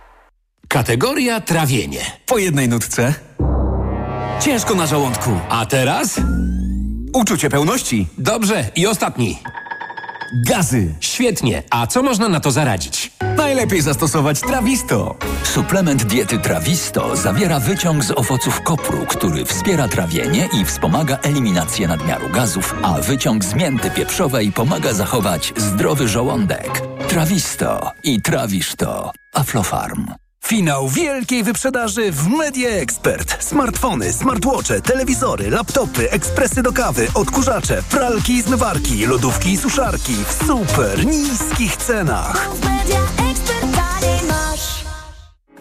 [0.71, 1.99] Kategoria trawienie.
[2.25, 3.13] Po jednej nutce.
[4.41, 5.29] Ciężko na żołądku.
[5.49, 6.21] A teraz?
[7.13, 8.07] Uczucie pełności.
[8.17, 9.39] Dobrze, i ostatni.
[10.47, 10.95] Gazy.
[10.99, 11.63] Świetnie.
[11.69, 13.11] A co można na to zaradzić?
[13.37, 15.15] Najlepiej zastosować Trawisto.
[15.43, 22.29] Suplement diety Trawisto zawiera wyciąg z owoców kopru, który wspiera trawienie i wspomaga eliminację nadmiaru
[22.29, 26.81] gazów, a wyciąg z mięty pieprzowej pomaga zachować zdrowy żołądek.
[27.07, 29.11] Trawisto i trawisz to.
[29.33, 30.20] Aflofarm.
[30.45, 33.43] Finał wielkiej wyprzedaży w Media Expert.
[33.43, 40.45] Smartfony, smartwatche, telewizory, laptopy, ekspresy do kawy, odkurzacze, pralki i zmywarki, lodówki i suszarki w
[40.47, 42.49] super niskich cenach.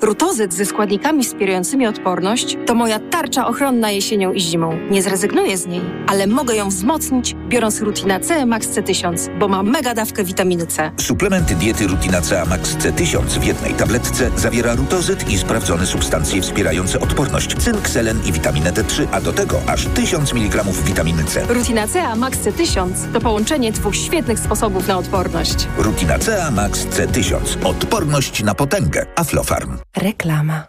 [0.02, 4.78] Rutozyt ze składnikami wspierającymi odporność to moja tarcza ochronna jesienią i zimą.
[4.90, 9.62] Nie zrezygnuję z niej, ale mogę ją wzmocnić, biorąc Rutina C Max C1000, bo ma
[9.62, 10.90] mega dawkę witaminy C.
[11.00, 17.00] Suplement diety Rutina C Max C1000 w jednej tabletce zawiera rutozyt i sprawdzone substancje wspierające
[17.00, 21.46] odporność, cynk, selen i witaminę D3, a do tego aż 1000 mg witaminy C.
[21.48, 25.68] Rutina C Max C1000 to połączenie dwóch świetnych sposobów na odporność.
[25.78, 27.64] Rutina C Max C1000.
[27.64, 29.06] Odporność na potęgę.
[29.16, 29.78] Aflofarm.
[29.96, 30.66] Reklama.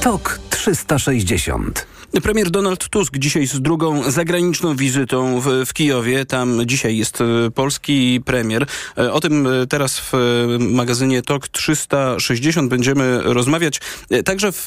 [0.00, 1.93] TOK 360.
[2.22, 6.24] Premier Donald Tusk dzisiaj z drugą zagraniczną wizytą w, w, Kijowie.
[6.24, 8.66] Tam dzisiaj jest e, polski premier.
[8.98, 10.12] E, o tym e, teraz w
[10.60, 13.80] magazynie TOK 360 będziemy rozmawiać.
[14.24, 14.66] Także w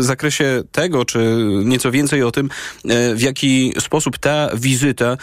[0.00, 2.48] zakresie tego, czy nieco więcej o tym,
[3.14, 5.16] w jaki sposób ta wizyta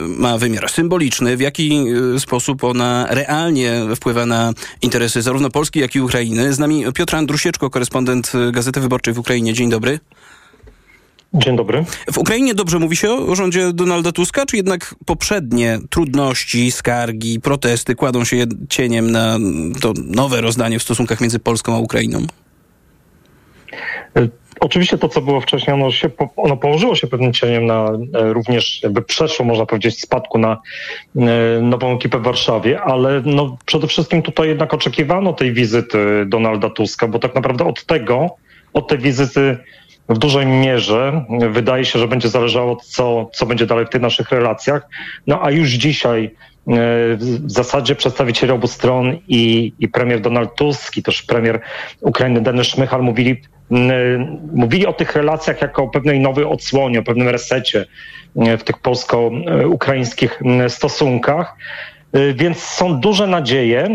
[0.00, 1.86] ma wymiar symboliczny, w jaki
[2.18, 6.52] sposób ona realnie wpływa na interesy zarówno Polski, jak i Ukrainy.
[6.52, 9.52] Z nami Piotr Andrusieczko, korespondent Gazety Wyborczej w Ukrainie.
[9.52, 10.00] Dzień dobry.
[11.34, 11.84] Dzień dobry.
[12.12, 17.94] W Ukrainie dobrze mówi się o rządzie Donalda Tuska, czy jednak poprzednie trudności, skargi, protesty
[17.94, 19.38] kładą się cieniem na
[19.80, 22.26] to nowe rozdanie w stosunkach między Polską a Ukrainą?
[24.60, 29.02] Oczywiście to, co było wcześniej, ono, się, ono położyło się pewnym cieniem na również, jakby
[29.02, 30.60] przeszło, można powiedzieć, spadku na
[31.62, 37.08] nową ekipę w Warszawie, ale no, przede wszystkim tutaj jednak oczekiwano tej wizyty Donalda Tuska,
[37.08, 38.30] bo tak naprawdę od tego,
[38.72, 39.58] od tej wizyty
[40.08, 44.30] w dużej mierze wydaje się, że będzie zależało, co, co będzie dalej w tych naszych
[44.30, 44.88] relacjach.
[45.26, 46.30] No a już dzisiaj e,
[47.16, 51.60] w zasadzie przedstawiciele obu stron i, i premier Donald Tusk i też premier
[52.00, 53.42] Ukrainy Denis Szmychal mówili,
[54.52, 57.86] mówili o tych relacjach jako o pewnej nowej odsłonie, o pewnym resecie
[58.58, 61.56] w tych polsko-ukraińskich stosunkach.
[62.12, 63.88] E, więc są duże nadzieje e,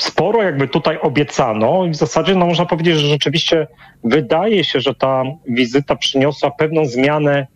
[0.00, 3.66] sporo jakby tutaj obiecano i w zasadzie no, można powiedzieć, że rzeczywiście
[4.04, 7.46] wydaje się, że ta wizyta przyniosła pewną zmianę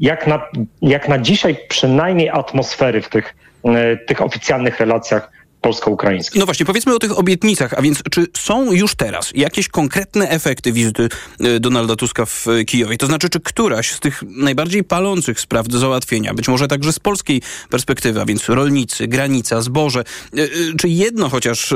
[0.00, 0.42] jak na,
[0.82, 5.30] jak na dzisiaj przynajmniej atmosfery w tych, e, tych oficjalnych relacjach
[5.62, 6.40] polsko-ukraińskich.
[6.40, 10.72] No właśnie, powiedzmy o tych obietnicach, a więc czy są już teraz jakieś konkretne efekty
[10.72, 11.08] wizyty
[11.40, 12.98] e, Donalda Tuska w e, Kijowie?
[12.98, 16.98] To znaczy, czy któraś z tych najbardziej palących spraw do załatwienia, być może także z
[16.98, 20.46] polskiej perspektywy, a więc rolnicy, granica, zboże, e,
[20.78, 21.74] czy jedno chociaż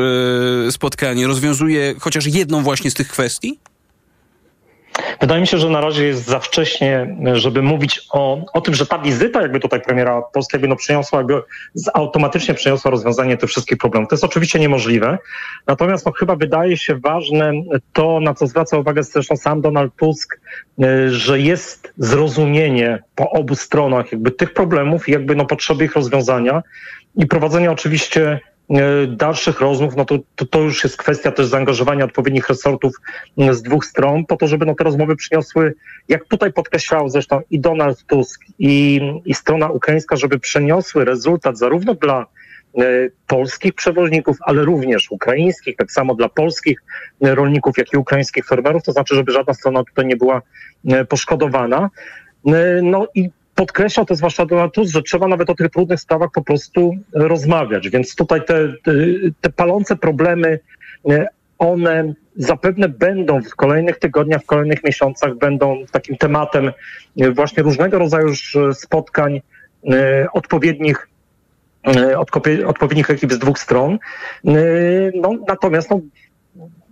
[0.71, 3.59] spotkanie rozwiązuje chociaż jedną właśnie z tych kwestii?
[5.21, 8.87] Wydaje mi się, że na razie jest za wcześnie, żeby mówić o, o tym, że
[8.87, 11.43] ta wizyta jakby tutaj premiera polskiego no, przyniosła, jakby
[11.95, 14.09] automatycznie przyniosła rozwiązanie tych wszystkich problemów.
[14.09, 15.19] To jest oczywiście niemożliwe.
[15.67, 17.53] Natomiast no, chyba wydaje się ważne
[17.93, 20.41] to, na co zwraca uwagę zresztą sam Donald Tusk,
[20.83, 25.95] e, że jest zrozumienie po obu stronach jakby tych problemów i jakby no, potrzeby ich
[25.95, 26.63] rozwiązania
[27.17, 28.41] i prowadzenia oczywiście
[29.09, 32.93] dalszych rozmów, no to, to, to, już jest kwestia też zaangażowania odpowiednich resortów
[33.39, 35.75] e, z dwóch stron, po to, żeby no, te rozmowy przyniosły,
[36.09, 41.95] jak tutaj podkreślał zresztą i Donald Tusk, i, i strona ukraińska, żeby przyniosły rezultat zarówno
[41.95, 42.27] dla
[42.79, 42.83] e,
[43.27, 46.83] polskich przewoźników, ale również ukraińskich, tak samo dla polskich
[47.21, 50.43] rolników, jak i ukraińskich fermerów, to znaczy, żeby żadna strona tutaj nie była
[51.09, 51.91] poszkodowana.
[52.83, 56.43] No i podkreślał to zwłaszcza Donald Tusk, że trzeba nawet o tych trudnych sprawach po
[56.43, 57.89] prostu rozmawiać.
[57.89, 58.73] Więc tutaj te,
[59.41, 60.61] te palące problemy,
[61.11, 61.27] e,
[61.59, 66.73] one zapewne będą w kolejnych tygodniach, w kolejnych miesiącach będą takim tematem
[67.21, 68.29] e, właśnie różnego rodzaju
[68.73, 69.41] spotkań
[69.93, 71.09] e, odpowiednich
[72.67, 73.99] odpowiednich ekip z dwóch stron.
[75.15, 76.01] No, natomiast no,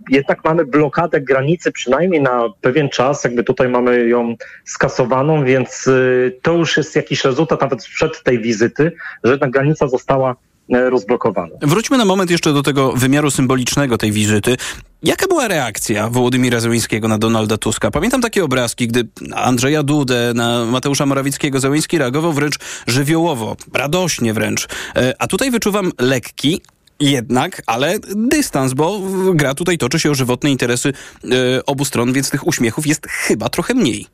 [0.09, 6.39] jednak mamy blokadę granicy przynajmniej na pewien czas, jakby tutaj mamy ją skasowaną, więc y,
[6.41, 8.91] to już jest jakiś rezultat nawet sprzed tej wizyty,
[9.23, 10.35] że jednak granica została
[10.73, 11.55] e, rozblokowana.
[11.61, 14.57] Wróćmy na moment jeszcze do tego wymiaru symbolicznego tej wizyty.
[15.03, 17.91] Jaka była reakcja Wołodymira Zełńskiego na Donalda Tuska?
[17.91, 22.55] Pamiętam takie obrazki, gdy Andrzeja Dudę, na Mateusza Morawieckiego Zełński reagował wręcz
[22.87, 24.67] żywiołowo, radośnie wręcz.
[24.95, 26.61] E, a tutaj wyczuwam lekki,
[26.99, 28.99] jednak, ale dystans, bo
[29.33, 33.49] gra tutaj toczy się o żywotne interesy e, obu stron, więc tych uśmiechów jest chyba
[33.49, 34.07] trochę mniej.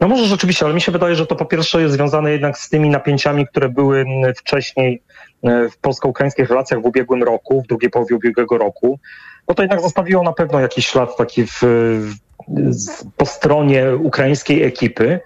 [0.00, 2.68] No może rzeczywiście, ale mi się wydaje, że to po pierwsze jest związane jednak z
[2.68, 4.04] tymi napięciami, które były
[4.36, 5.02] wcześniej
[5.42, 8.98] w polsko-ukraińskich relacjach w ubiegłym roku, w drugiej połowie ubiegłego roku.
[9.48, 12.29] No to jednak zostawiło na pewno jakiś ślad taki w, w
[13.16, 15.20] po stronie ukraińskiej ekipy,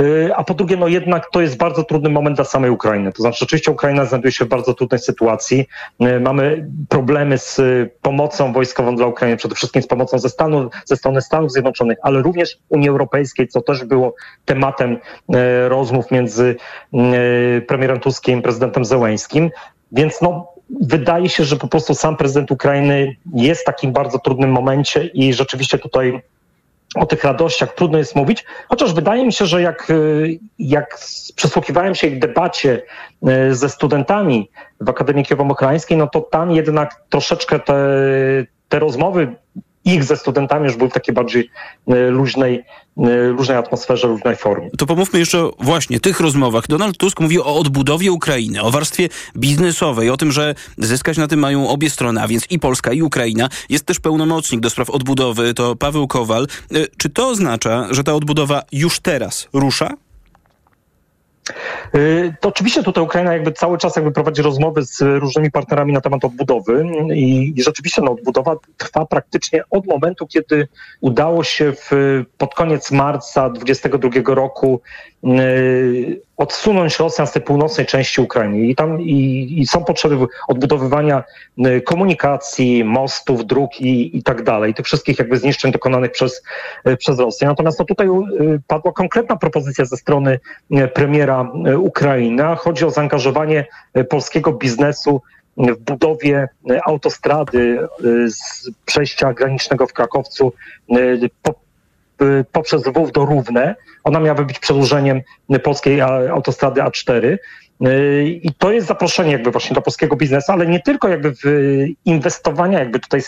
[0.00, 3.12] y, a po drugie, no jednak to jest bardzo trudny moment dla samej Ukrainy.
[3.12, 5.66] To znaczy, oczywiście Ukraina znajduje się w bardzo trudnej sytuacji.
[6.02, 7.60] Y, mamy problemy z
[8.02, 12.22] pomocą wojskową dla Ukrainy, przede wszystkim z pomocą ze, Stanu, ze strony Stanów Zjednoczonych, ale
[12.22, 14.98] również Unii Europejskiej, co też było tematem y,
[15.68, 16.56] rozmów między
[17.66, 19.50] premierem Tuskiem i prezydentem Zełęńskim.
[19.92, 24.52] Więc no, wydaje się, że po prostu sam prezydent Ukrainy jest w takim bardzo trudnym
[24.52, 26.20] momencie i rzeczywiście tutaj
[26.94, 30.98] o tych radościach trudno jest mówić, chociaż wydaje mi się, że jak, y, jak
[31.36, 32.82] przysłuchiwałem się ich debacie
[33.28, 34.50] y, ze studentami
[34.80, 37.74] w Akademii Kiewowo-Mokorańskiej, no to tam jednak troszeczkę te,
[38.68, 39.36] te rozmowy
[39.94, 41.50] ich ze studentami już były w takiej bardziej
[41.88, 42.64] y, luźnej,
[43.36, 44.70] luźnej atmosferze, luźnej formie.
[44.78, 46.66] To pomówmy jeszcze o właśnie tych rozmowach.
[46.68, 51.40] Donald Tusk mówi o odbudowie Ukrainy, o warstwie biznesowej, o tym, że zyskać na tym
[51.40, 53.48] mają obie strony, a więc i Polska, i Ukraina.
[53.68, 56.46] Jest też pełnomocnik do spraw odbudowy, to Paweł Kowal.
[56.72, 59.94] Y, czy to oznacza, że ta odbudowa już teraz rusza?
[61.94, 66.00] Y, to oczywiście tutaj Ukraina jakby cały czas jakby prowadzi rozmowy z różnymi partnerami na
[66.00, 70.68] temat odbudowy i, rzeczywiście no, odbudowa trwa praktycznie od momentu, kiedy
[71.00, 71.90] udało się w,
[72.38, 74.80] pod koniec marca 2022 roku
[76.36, 78.58] odsunąć Rosjan z tej północnej części Ukrainy.
[78.58, 81.24] I tam i, i są potrzeby odbudowywania
[81.66, 86.42] y, komunikacji, mostów, dróg i, i tak dalej, tych wszystkich jakby zniszczeń dokonanych przez,
[86.88, 87.48] y, przez Rosję.
[87.48, 90.40] Natomiast no tutaj y, padła konkretna propozycja ze strony
[90.94, 92.42] premiera Ukrainy.
[92.58, 93.66] Chodzi o zaangażowanie
[94.08, 95.22] polskiego biznesu
[95.56, 96.48] w budowie
[96.84, 97.78] autostrady
[98.28, 100.52] z przejścia granicznego w Krakowcu
[102.52, 103.74] poprzez Lwów do Równe.
[104.04, 105.20] Ona miałaby być przedłużeniem
[105.62, 107.36] polskiej autostrady A4.
[108.42, 111.44] I to jest zaproszenie jakby właśnie do polskiego biznesu, ale nie tylko jakby w
[112.04, 113.20] inwestowania jakby tutaj,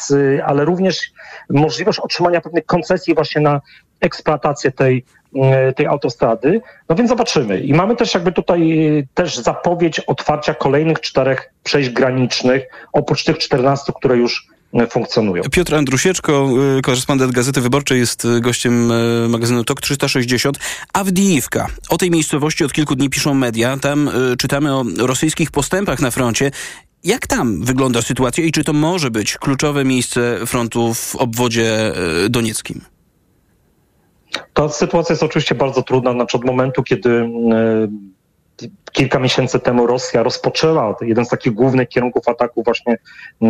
[0.45, 1.13] ale również
[1.51, 3.61] możliwość otrzymania pewnych koncesji właśnie na
[4.01, 5.05] eksploatację tej,
[5.77, 6.61] tej autostrady.
[6.89, 7.61] No więc zobaczymy.
[7.61, 8.63] I mamy też jakby tutaj
[9.15, 14.52] też zapowiedź otwarcia kolejnych czterech przejść granicznych, oprócz tych 14, które już
[14.91, 15.43] funkcjonują.
[15.53, 20.59] Piotr Andrusieczko, y, korespondent Gazety Wyborczej, jest y, gościem y, magazynu TOK 360.
[20.93, 21.67] Awdijiwka.
[21.89, 23.77] O tej miejscowości od kilku dni piszą media.
[23.77, 26.51] Tam czytamy o rosyjskich postępach na froncie.
[27.05, 31.93] Jak tam wygląda sytuacja i czy to może być kluczowe miejsce frontu w obwodzie
[32.31, 32.81] donieckim?
[34.55, 36.13] Ta sytuacja jest oczywiście bardzo trudna.
[36.13, 37.29] Znaczy od momentu, kiedy
[38.93, 42.99] kilka miesięcy temu Rosja rozpoczęła jeden z takich głównych kierunków ataku właśnie
[43.43, 43.47] e,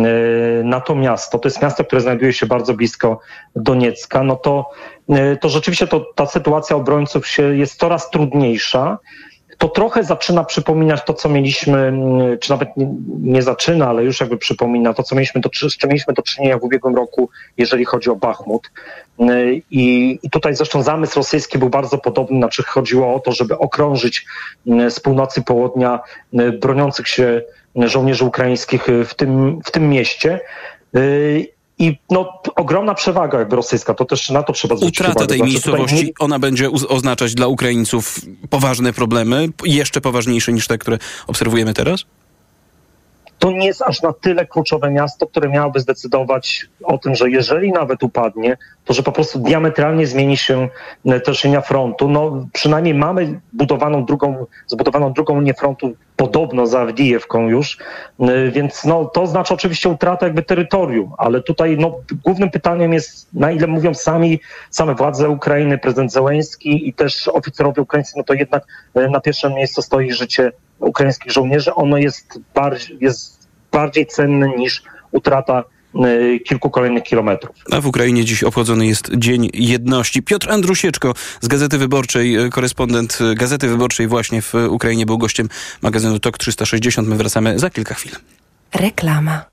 [0.63, 1.39] na to miasto.
[1.39, 3.19] To jest miasto, które znajduje się bardzo blisko
[3.55, 4.23] Doniecka.
[4.23, 4.69] No to,
[5.09, 8.97] e, to rzeczywiście to, ta sytuacja obrońców się jest coraz trudniejsza
[9.57, 14.19] to trochę zaczyna przypominać to, co mieliśmy, mm, czy nawet nie, nie, zaczyna, ale już
[14.19, 17.85] jakby przypomina to, co mieliśmy do, z czym mieliśmy do czynienia w ubiegłym roku, jeżeli
[17.85, 18.71] chodzi o Bachmut.
[19.19, 23.57] Y, I, I tutaj zresztą zamysł rosyjski był bardzo podobny, znaczy chodziło o to, żeby
[23.57, 24.25] okrążyć
[24.67, 25.99] y, z północy południa
[26.39, 27.41] y, broniących się
[27.75, 30.39] żołnierzy ukraińskich w tym, w tym mieście.
[31.83, 35.27] I no, ogromna przewaga jakby rosyjska, to też na to trzeba zwrócić Utrata uwagę.
[35.27, 36.11] tej znaczy, miejscowości, nie...
[36.19, 38.19] ona będzie oznaczać dla Ukraińców
[38.49, 42.05] poważne problemy, jeszcze poważniejsze niż te, które obserwujemy teraz?
[43.43, 47.71] To nie jest aż na tyle kluczowe miasto, które miałoby zdecydować o tym, że jeżeli
[47.71, 50.69] nawet upadnie, to że po prostu diametralnie zmieni się
[51.05, 52.09] e, też frontu.
[52.09, 57.77] No, przynajmniej mamy budowaną drugą, zbudowaną drugą linię frontu podobno za Awdijewką już,
[58.19, 63.33] e, więc no, to oznacza oczywiście utratę jakby terytorium, ale tutaj no, głównym pytaniem jest,
[63.33, 68.33] na ile mówią sami, same władze Ukrainy, prezydent Zełenski i też oficerowie ukraińscy, no to
[68.33, 68.63] jednak
[68.95, 70.51] e, na pierwszym miejscu stoi życie
[70.83, 71.73] ukraińskich żołnierzy.
[71.73, 75.63] Ono jest bardziej, jest bardziej cenne niż utrata
[76.05, 77.55] y, kilku kolejnych kilometrów.
[77.71, 80.23] A w Ukrainie dziś obchodzony jest Dzień Jedności.
[80.23, 85.49] Piotr Andrusieczko z Gazety Wyborczej, y, korespondent Gazety Wyborczej właśnie w Ukrainie był gościem
[85.81, 87.07] magazynu TOK 360.
[87.07, 88.11] My wracamy za kilka chwil.
[88.73, 89.52] Reklama.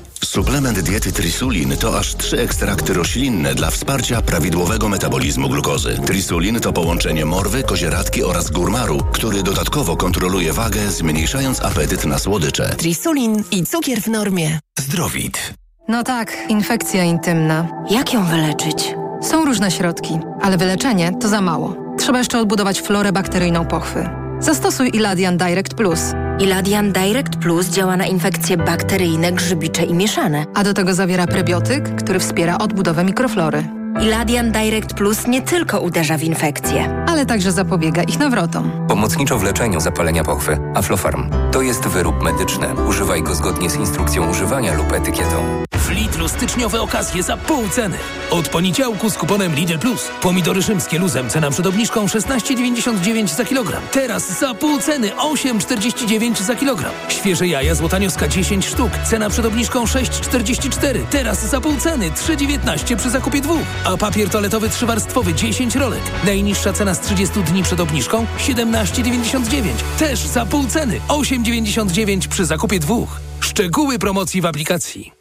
[0.25, 5.97] Suplement diety Trisulin to aż trzy ekstrakty roślinne dla wsparcia prawidłowego metabolizmu glukozy.
[6.05, 12.75] Trisulin to połączenie morwy, kozieradki oraz górmaru, który dodatkowo kontroluje wagę, zmniejszając apetyt na słodycze.
[12.77, 14.59] Trisulin i cukier w normie.
[14.79, 15.53] Zdrowit.
[15.87, 17.67] No tak, infekcja intymna.
[17.89, 18.95] Jak ją wyleczyć?
[19.21, 21.75] Są różne środki, ale wyleczenie to za mało.
[21.99, 24.09] Trzeba jeszcze odbudować florę bakteryjną pochwy.
[24.41, 25.99] Zastosuj Iladian Direct Plus.
[26.39, 30.45] Iladian Direct Plus działa na infekcje bakteryjne, grzybicze i mieszane.
[30.53, 33.63] A do tego zawiera prebiotyk, który wspiera odbudowę mikroflory.
[34.01, 38.71] Iladian Direct Plus nie tylko uderza w infekcje, ale także zapobiega ich nawrotom.
[38.87, 40.57] Pomocniczo w leczeniu zapalenia pochwy.
[40.75, 41.29] Aflofarm.
[41.51, 42.67] To jest wyrób medyczny.
[42.89, 45.63] Używaj go zgodnie z instrukcją używania lub etykietą.
[45.91, 47.97] W Lidlu styczniowe okazje za pół ceny.
[48.29, 50.07] Od poniedziałku z kuponem Lidl Plus.
[50.21, 53.83] Pomidory rzymskie luzem cena przed obniżką 16,99 za kilogram.
[53.91, 56.91] Teraz za pół ceny 8,49 za kilogram.
[57.09, 58.91] Świeże jaja złotanioska 10 sztuk.
[59.09, 61.05] Cena przed obniżką 6,44.
[61.09, 63.67] Teraz za pół ceny 3,19 przy zakupie dwóch.
[63.83, 66.03] A papier toaletowy trzywarstwowy 10 rolek.
[66.25, 69.61] Najniższa cena z 30 dni przed obniżką 17,99.
[69.99, 73.19] Też za pół ceny 8,99 przy zakupie dwóch.
[73.39, 75.20] Szczegóły promocji w aplikacji.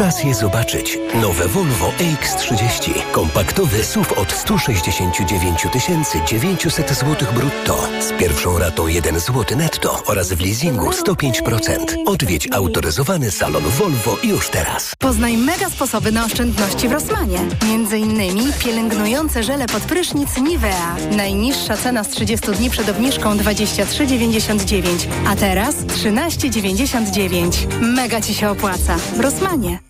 [0.00, 0.98] Czas je zobaczyć.
[1.22, 2.92] Nowe Volvo EX30.
[3.12, 5.66] Kompaktowy SUV od 169
[6.26, 7.88] 900 zł brutto.
[8.00, 11.78] Z pierwszą ratą 1 zł netto oraz w leasingu 105%.
[12.06, 14.92] Odwiedź autoryzowany salon Volvo już teraz.
[14.98, 17.38] Poznaj mega sposoby na oszczędności w Rosmanie.
[17.68, 20.96] Między innymi pielęgnujące żele pod prysznic Nivea.
[21.16, 24.82] Najniższa cena z 30 dni przed obniżką 23,99.
[25.28, 27.80] A teraz 13,99.
[27.80, 28.96] Mega Ci się opłaca.
[29.16, 29.89] W Rosmanie.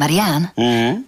[0.00, 0.48] Marian,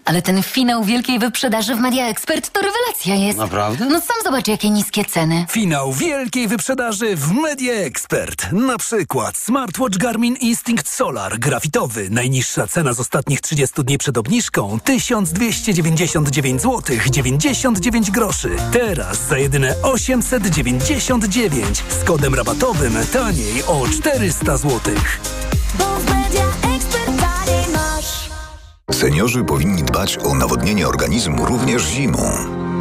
[0.05, 3.39] ale ten finał wielkiej wyprzedaży w Media Expert to rewelacja jest.
[3.39, 3.85] Naprawdę?
[3.85, 5.47] No sam zobacz, jakie niskie ceny.
[5.51, 8.53] Finał wielkiej wyprzedaży w Media Expert.
[8.53, 12.11] Na przykład smartwatch Garmin Instinct Solar grafitowy.
[12.11, 18.51] Najniższa cena z ostatnich 30 dni przed obniżką 1299 zł 99 groszy.
[18.73, 24.95] Teraz za jedyne 899 z kodem rabatowym taniej o 400 zł.
[28.91, 32.62] Seniorzy powinni dbać o nawodnienie organizmu również zimą.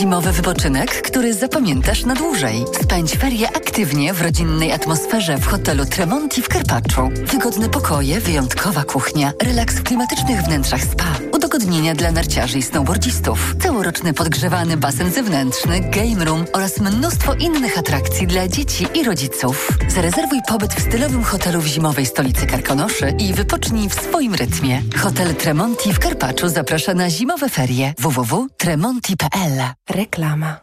[0.00, 2.64] Zimowy wypoczynek, który zapamiętasz na dłużej.
[2.82, 7.10] Spędź ferie aktywnie w rodzinnej atmosferze w hotelu Tremonti w Karpaczu.
[7.26, 11.29] Wygodne pokoje, wyjątkowa kuchnia, relaks w klimatycznych wnętrzach spa,
[11.60, 18.26] udogodnienia dla narciarzy i snowboardzistów, całoroczny podgrzewany basen zewnętrzny, game room oraz mnóstwo innych atrakcji
[18.26, 19.68] dla dzieci i rodziców.
[19.88, 24.82] Zarezerwuj pobyt w stylowym hotelu w zimowej stolicy Karkonoszy i wypocznij w swoim rytmie.
[24.96, 30.60] Hotel Tremonti w Karpaczu zaprasza na zimowe ferie www.tremonti.pl Reklama.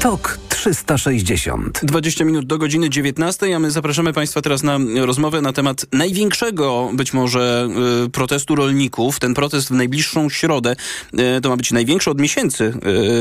[0.00, 1.80] TOK 360.
[1.82, 6.90] 20 minut do godziny 19, a my zapraszamy Państwa teraz na rozmowę na temat największego
[6.92, 7.68] być może
[8.06, 9.20] y, protestu rolników.
[9.20, 10.76] Ten protest w najbliższą środę
[11.14, 12.72] y, to ma być największy od miesięcy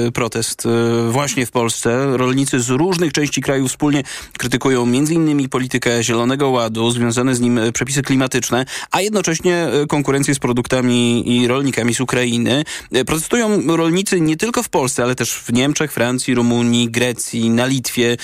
[0.07, 0.67] y, protest
[1.09, 2.17] właśnie w Polsce.
[2.17, 4.03] Rolnicy z różnych części kraju wspólnie
[4.37, 5.49] krytykują m.in.
[5.49, 11.93] politykę Zielonego Ładu, związane z nim przepisy klimatyczne, a jednocześnie konkurencję z produktami i rolnikami
[11.93, 12.63] z Ukrainy.
[13.05, 18.17] Protestują rolnicy nie tylko w Polsce, ale też w Niemczech, Francji, Rumunii, Grecji, na Litwie.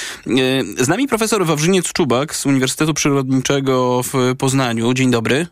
[0.78, 4.94] E, Z nami profesor Wawrzyniec-Czubak z Uniwersytetu Przyrodniczego w Poznaniu.
[4.94, 5.48] Dzień dobry.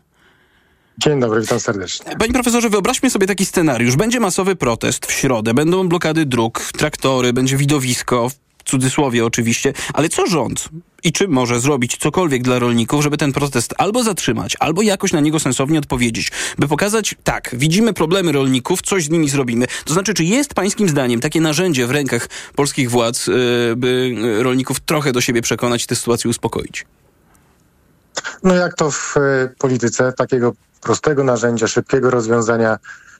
[0.98, 2.16] Dzień dobry, witam serdecznie.
[2.18, 3.96] Panie profesorze, wyobraźmy sobie taki scenariusz.
[3.96, 8.28] Będzie masowy protest w środę, będą blokady dróg, traktory, będzie widowisko,
[8.58, 10.68] w cudzysłowie oczywiście, ale co rząd
[11.04, 15.20] i czy może zrobić cokolwiek dla rolników, żeby ten protest albo zatrzymać, albo jakoś na
[15.20, 19.66] niego sensownie odpowiedzieć, by pokazać, tak, widzimy problemy rolników, coś z nimi zrobimy.
[19.84, 23.34] To znaczy, czy jest pańskim zdaniem takie narzędzie w rękach polskich władz, yy,
[23.76, 26.86] by rolników trochę do siebie przekonać i tę sytuację uspokoić?
[28.42, 32.78] No jak to w e, polityce, takiego prostego narzędzia, szybkiego rozwiązania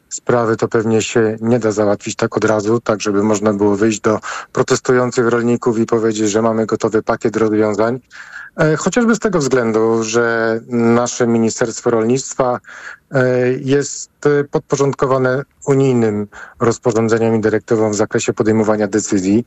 [0.08, 4.00] sprawy to pewnie się nie da załatwić tak od razu, tak żeby można było wyjść
[4.00, 4.20] do
[4.52, 8.00] protestujących rolników i powiedzieć, że mamy gotowy pakiet rozwiązań.
[8.56, 12.60] E, Chociażby z tego względu, że nasze Ministerstwo Rolnictwa
[13.10, 16.26] e, jest e, podporządkowane unijnym
[16.60, 19.46] rozporządzeniem i dyrektywą w zakresie podejmowania decyzji.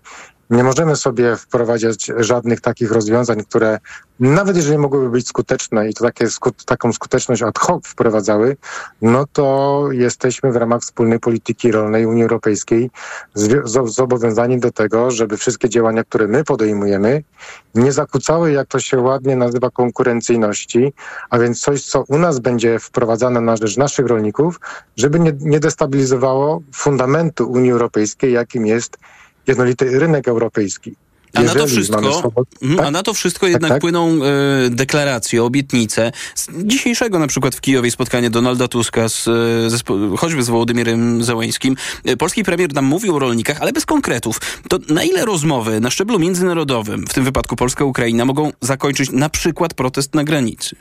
[0.49, 3.79] Nie możemy sobie wprowadzać żadnych takich rozwiązań, które
[4.19, 6.27] nawet jeżeli mogłyby być skuteczne i to takie,
[6.65, 8.57] taką skuteczność ad hoc wprowadzały,
[9.01, 12.89] no to jesteśmy w ramach wspólnej polityki rolnej Unii Europejskiej
[13.85, 17.23] zobowiązani do tego, żeby wszystkie działania, które my podejmujemy,
[17.75, 20.93] nie zakłócały, jak to się ładnie nazywa, konkurencyjności,
[21.29, 24.59] a więc coś, co u nas będzie wprowadzane na rzecz naszych rolników,
[24.95, 25.59] żeby nie, nie
[26.07, 28.97] destabilizowało fundamentu Unii Europejskiej, jakim jest
[29.47, 30.95] jednolity rynek europejski.
[31.33, 32.31] A na, to wszystko,
[32.61, 32.85] Mhm, Tak?
[32.87, 33.81] a na to wszystko jednak tak.
[33.81, 36.11] płyną e, deklaracje, obietnice.
[36.35, 39.77] Z dzisiejszego na przykład w Kijowie spotkanie Donalda Tuska z, e, ze,
[40.17, 41.75] choćby z Wołodymyrem Zełańskim.
[42.05, 44.39] E, Polski premier nam mówił o rolnikach, ale bez konkretów.
[44.69, 49.73] To na ile rozmowy na szczeblu międzynarodowym, w tym wypadku Polska-Ukraina, mogą zakończyć na przykład
[49.73, 50.75] protest na granicy?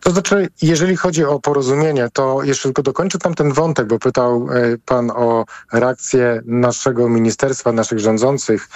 [0.00, 4.48] To znaczy, jeżeli chodzi o porozumienie, to jeszcze tylko dokończę tam ten wątek, bo pytał
[4.50, 8.68] e, pan o reakcję naszego ministerstwa, naszych rządzących,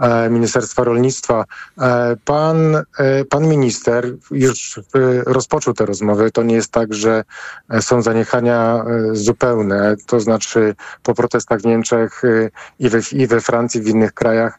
[0.00, 1.44] e, Ministerstwa Rolnictwa.
[1.80, 2.82] E, Pan,
[3.30, 4.80] pan minister już
[5.26, 6.30] rozpoczął te rozmowy.
[6.30, 7.24] To nie jest tak, że
[7.80, 9.96] są zaniechania zupełne.
[10.06, 12.22] To znaczy po protestach w Niemczech
[12.78, 14.58] i we, i we Francji, w innych krajach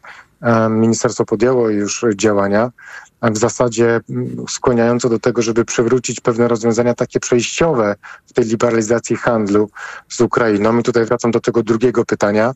[0.70, 2.70] ministerstwo podjęło już działania
[3.24, 4.00] a w zasadzie
[4.48, 9.70] skłaniające do tego, żeby przywrócić pewne rozwiązania takie przejściowe w tej liberalizacji handlu
[10.08, 10.78] z Ukrainą.
[10.78, 12.52] I tutaj wracam do tego drugiego pytania.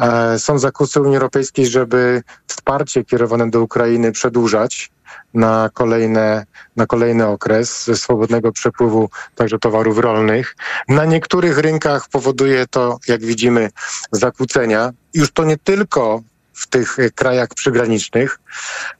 [0.00, 4.90] E, Są zakusy Unii Europejskiej, żeby wsparcie kierowane do Ukrainy przedłużać
[5.34, 6.46] na kolejne,
[6.76, 10.56] na kolejny okres swobodnego przepływu także towarów rolnych.
[10.88, 13.70] Na niektórych rynkach powoduje to, jak widzimy,
[14.12, 14.90] zakłócenia.
[15.14, 16.22] Już to nie tylko
[16.54, 18.40] w tych krajach przygranicznych,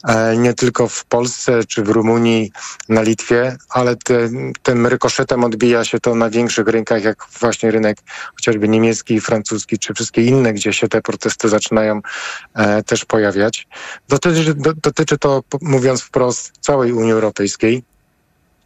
[0.09, 2.53] e, nie tylko w Polsce czy w Rumunii,
[2.89, 4.29] na Litwie, ale te,
[4.63, 7.99] tym rykoszetem odbija się to na większych rynkach, jak właśnie rynek
[8.35, 12.01] chociażby niemiecki, francuski, czy wszystkie inne, gdzie się te protesty zaczynają
[12.55, 13.67] e, też pojawiać.
[14.09, 17.93] Dotyczy, do, dotyczy to, mówiąc wprost, całej Unii Europejskiej.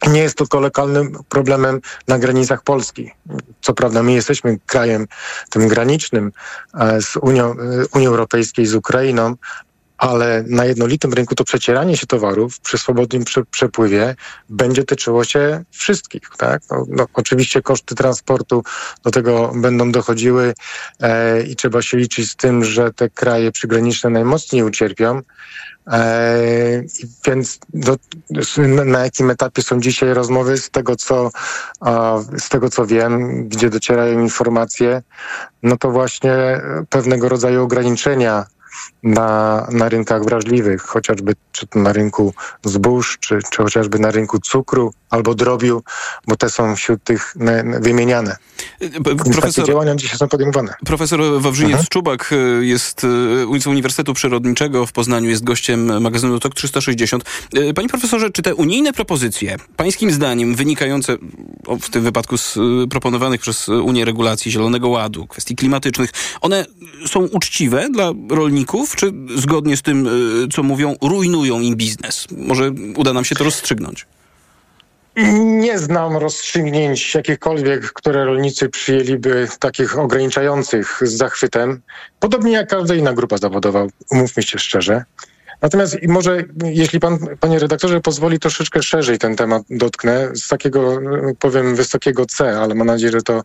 [0.07, 3.11] Nie jest tylko lokalnym problemem na granicach Polski.
[3.61, 5.07] Co prawda my jesteśmy krajem
[5.49, 6.31] tym granicznym
[6.73, 7.55] e, z Unią, e,
[7.93, 9.35] Unii Europejskiej, z Ukrainą,
[9.99, 14.15] ale na jednolitym rynku to przecieranie się towarów przy swobodnym prze, przepływie
[14.49, 16.21] będzie tyczyło się wszystkich.
[16.37, 16.61] Tak?
[16.71, 18.63] No, no, oczywiście koszty transportu
[19.03, 20.53] do tego będą dochodziły
[20.99, 25.21] e, i trzeba się liczyć z tym, że te kraje przygraniczne najmocniej ucierpią.
[25.91, 26.83] E,
[27.25, 27.95] więc do,
[28.85, 30.57] na, jakim etapie są dzisiaj rozmowy?
[30.57, 31.29] Z tego, co,
[32.37, 35.01] z tego, co wiem, gdzie docierają informacje,
[35.63, 38.45] no to właśnie pewnego rodzaju ograniczenia
[39.03, 42.33] na, na rynkach wrażliwych, chociażby czy to na rynku
[42.65, 45.83] zbóż, czy, czy chociażby na rynku cukru albo drobiu,
[46.27, 48.37] bo te są wśród tych na- na- wymieniane.
[49.25, 50.73] Więc takie działania dzisiaj są podejmowane.
[50.85, 56.55] Profesor Wawrzyniec Czubak y, jest y, z Uniwersytetu Przyrodniczego w Poznaniu, jest gościem magazynu TOK
[56.55, 57.23] 360.
[57.57, 61.17] Y, Panie profesorze, czy te unijne propozycje, pańskim zdaniem wynikające
[61.81, 66.09] w tym wypadku z y, proponowanych przez Unię regulacji Zielonego Ładu, kwestii klimatycznych,
[66.41, 66.65] one
[67.07, 68.58] są uczciwe dla rolników,
[68.95, 72.27] czy zgodnie z tym, y, co mówią, rujnują im biznes?
[72.37, 74.05] Może uda nam się to rozstrzygnąć.
[75.39, 81.81] Nie znam rozstrzygnięć jakichkolwiek, które rolnicy przyjęliby takich ograniczających z zachwytem.
[82.19, 85.03] Podobnie jak każda inna grupa zawodowa, umówmy się szczerze.
[85.61, 91.33] Natomiast może, jeśli pan, panie redaktorze, pozwoli, troszeczkę szerzej ten temat dotknę, z takiego, e,
[91.39, 93.43] powiem, wysokiego C, ale mam nadzieję, że to,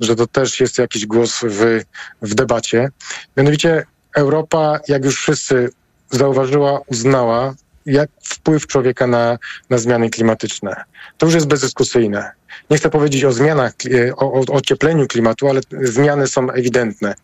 [0.00, 1.80] że to też jest jakiś głos w,
[2.22, 2.88] w debacie.
[3.36, 3.84] Mianowicie
[4.16, 5.70] Europa, jak już wszyscy
[6.10, 7.54] zauważyła, uznała,
[7.86, 9.38] jak wpływ człowieka na,
[9.70, 10.84] na zmiany klimatyczne.
[11.18, 12.30] To już jest bezdyskusyjne.
[12.70, 13.72] Nie chcę powiedzieć o zmianach,
[14.16, 17.14] o, o ociepleniu klimatu, ale zmiany są ewidentne.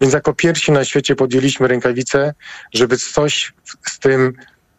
[0.00, 2.34] Więc jako pierwsi na świecie podjęliśmy rękawice,
[2.74, 3.52] żeby coś
[3.90, 4.32] z tym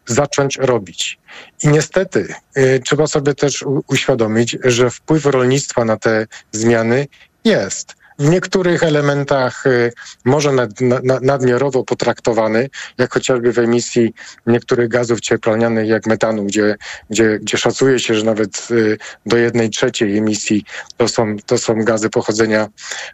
[0.06, 1.18] zacząć robić.
[1.62, 7.06] I niestety y, trzeba sobie też u, uświadomić, że wpływ rolnictwa na te zmiany
[7.44, 7.94] jest.
[8.18, 9.92] W niektórych elementach y,
[10.24, 14.14] może nad, na, nadmiarowo potraktowany, jak chociażby w emisji
[14.46, 16.76] niektórych gazów cieplarnianych, jak metanu, gdzie,
[17.10, 20.64] gdzie, gdzie szacuje się, że nawet y, do jednej trzeciej emisji
[20.96, 22.68] to są, to są gazy pochodzenia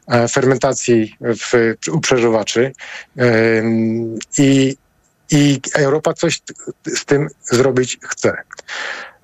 [0.08, 2.72] e, fermentacji w, u przeżuwaczy.
[4.38, 4.76] I,
[5.30, 6.40] i Europa coś
[6.86, 8.36] z tym zrobić chce.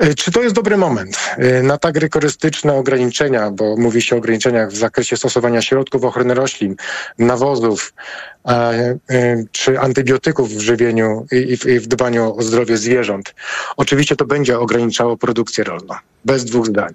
[0.05, 4.18] Y, Czy to jest dobry moment y, na tak rygorystyczne ograniczenia, bo mówi się o
[4.18, 6.76] ograniczeniach w zakresie stosowania środków ochrony roślin,
[7.18, 7.94] nawozów
[8.49, 8.53] e,
[9.11, 13.34] e, czy antybiotyków w żywieniu i, w- dbaniu o zdrowie zwierząt?
[13.76, 15.94] Oczywiście to będzie ograniczało produkcję rolną,
[16.24, 16.94] bez dwóch zdań.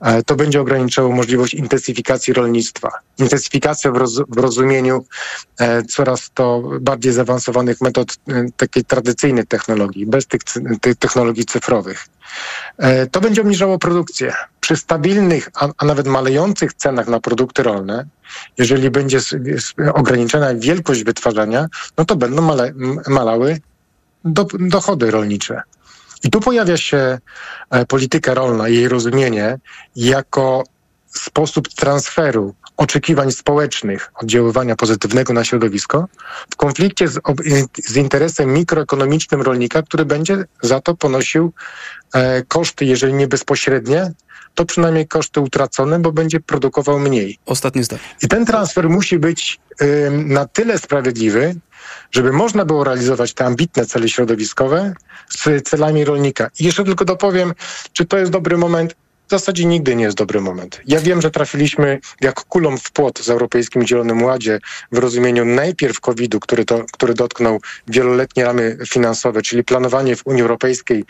[0.00, 2.90] e, to będzie ograniczało możliwość intensyfikacji rolnictwa.
[3.18, 5.04] Intensyfikacja w, roz, w rozumieniu
[5.60, 10.40] e, coraz to bardziej zaawansowanych metod e, takiej tradycyjnej technologii, bez tych,
[10.80, 12.06] tych technologii cyfrowych.
[12.78, 14.34] E, To będzie obniżało produkcję.
[14.60, 18.06] Przy stabilnych, a, a nawet malejących cenach na produkty rolne,
[18.58, 19.18] jeżeli będzie
[19.94, 21.66] ograniczona wielkość wytwarzania,
[21.98, 22.72] no to będą male,
[23.08, 23.58] malały
[24.24, 25.62] do, dochody rolnicze.
[26.22, 27.18] I tu pojawia się
[27.70, 29.58] e, polityka rolna i jej rozumienie
[29.96, 30.64] jako
[31.06, 36.08] sposób transferu oczekiwań społecznych oddziaływania pozytywnego na środowisko
[36.50, 37.20] w konflikcie z,
[37.74, 41.52] z interesem mikroekonomicznym rolnika, który będzie za to ponosił
[42.14, 44.12] e, koszty, jeżeli nie bezpośrednie,
[44.54, 47.38] to przynajmniej koszty utracone, bo będzie produkował mniej.
[47.46, 48.02] Ostatnie zdanie.
[48.22, 51.54] I ten transfer musi być ym, na tyle sprawiedliwy,
[52.10, 54.94] żeby można było realizować te ambitne cele środowiskowe
[55.28, 56.50] z celami rolnika.
[56.60, 57.54] I jeszcze tylko dopowiem,
[57.92, 58.94] czy to jest dobry moment.
[59.30, 60.80] W zasadzie nigdy nie jest dobry moment.
[60.86, 64.58] Ja wiem, że trafiliśmy jak kulą w płot z Europejskim Zielonym Ładzie
[64.92, 70.42] w rozumieniu najpierw COVID-u, który, to, który dotknął wieloletnie ramy finansowe, czyli planowanie w Unii
[70.42, 71.04] Europejskiej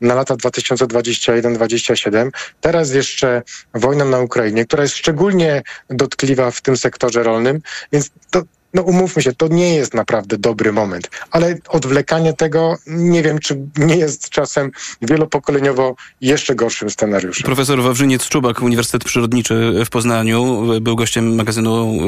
[0.00, 2.30] na lata 2021-2027.
[2.60, 3.42] Teraz jeszcze
[3.74, 7.60] wojna na Ukrainie, która jest szczególnie dotkliwa w tym sektorze rolnym,
[7.92, 8.42] więc to,
[8.76, 11.10] no umówmy się, to nie jest naprawdę dobry moment.
[11.30, 14.70] Ale odwlekanie tego, nie wiem, czy nie jest czasem
[15.02, 17.44] wielopokoleniowo jeszcze gorszym scenariuszem.
[17.44, 21.98] Profesor Wawrzyniec Czubak, Uniwersytet Przyrodniczy w Poznaniu, był gościem magazynu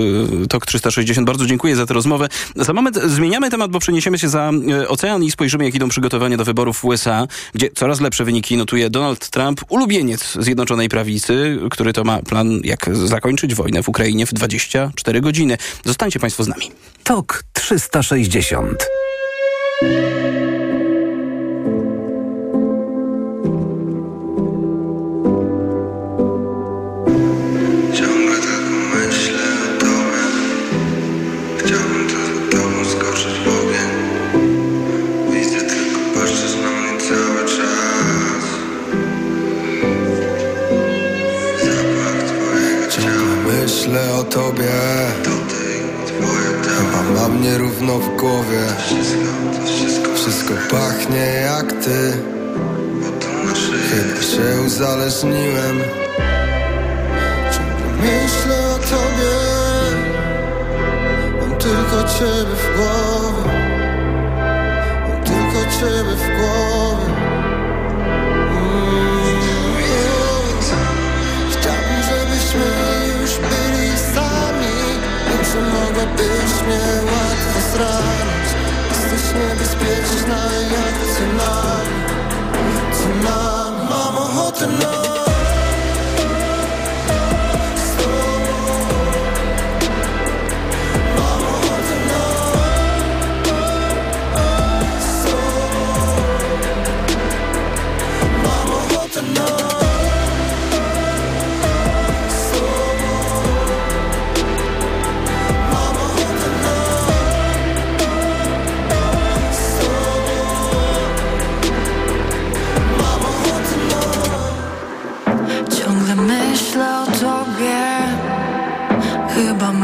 [0.44, 1.26] y, TOK 360.
[1.26, 2.28] Bardzo dziękuję za tę rozmowę.
[2.56, 4.50] Za moment zmieniamy temat, bo przeniesiemy się za
[4.82, 8.56] y, ocean i spojrzymy, jak idą przygotowania do wyborów w USA, gdzie coraz lepsze wyniki
[8.56, 14.26] notuje Donald Trump, ulubieniec Zjednoczonej Prawicy, który to ma plan, jak zakończyć wojnę w Ukrainie
[14.26, 15.58] w 24 godziny.
[15.84, 16.57] Zostańcie Państwo z nami.
[17.04, 20.17] TOK 360.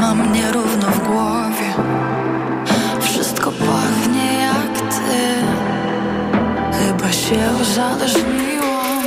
[0.04, 1.74] mam nierówno w głowie.
[3.00, 5.24] Wszystko pachnie jak ty.
[6.78, 9.02] Chyba się uzależniłam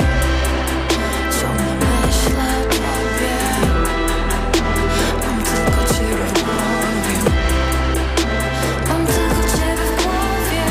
[1.41, 3.38] Ciągle myślę o tobie?
[5.24, 7.18] Mam tylko ciebie w głowie.
[8.88, 10.64] Mam tylko ciebie w głowie.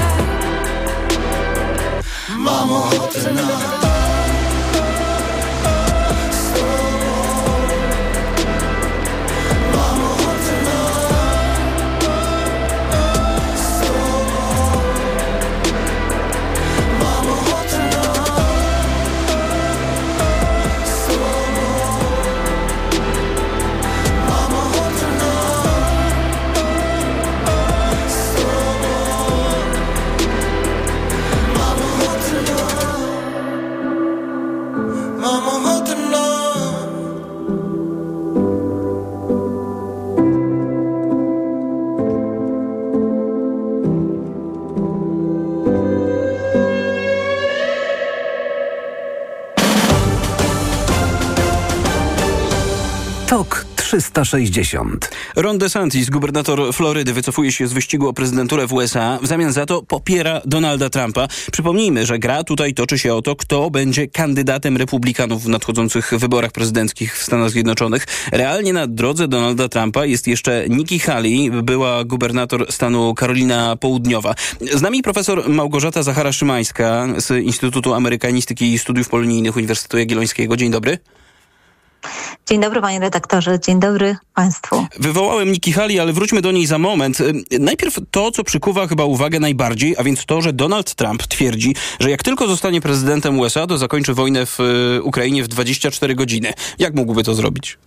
[2.39, 3.76] Mam ochotę na
[53.97, 55.11] 360.
[55.37, 59.19] Ron DeSantis, gubernator Florydy, wycofuje się z wyścigu o prezydenturę w USA.
[59.23, 61.29] W zamian za to popiera Donalda Trumpa.
[61.53, 66.53] Przypomnijmy, że gra tutaj toczy się o to, kto będzie kandydatem republikanów w nadchodzących wyborach
[66.53, 68.07] prezydenckich w Stanach Zjednoczonych.
[68.33, 74.35] Realnie na drodze Donalda Trumpa jest jeszcze Nikki Haley, była gubernator stanu Karolina Południowa.
[74.75, 80.57] Z nami profesor Małgorzata Zachara-Szymańska z Instytutu Amerykanistyki i Studiów Polonijnych Uniwersytetu Jagiellońskiego.
[80.57, 80.99] Dzień dobry.
[82.47, 84.87] Dzień dobry panie redaktorze, dzień dobry państwu.
[84.99, 87.19] Wywołałem Nikki Haley, ale wróćmy do niej za moment.
[87.61, 92.11] Najpierw to, co przykuwa chyba uwagę najbardziej, a więc to, że Donald Trump twierdzi, że
[92.11, 96.53] jak tylko zostanie prezydentem USA, to zakończy wojnę w y, Ukrainie w 24 godziny.
[96.79, 97.79] Jak mógłby to zrobić?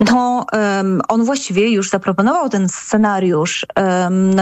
[0.00, 4.36] No, um, on właściwie już zaproponował ten scenariusz, um,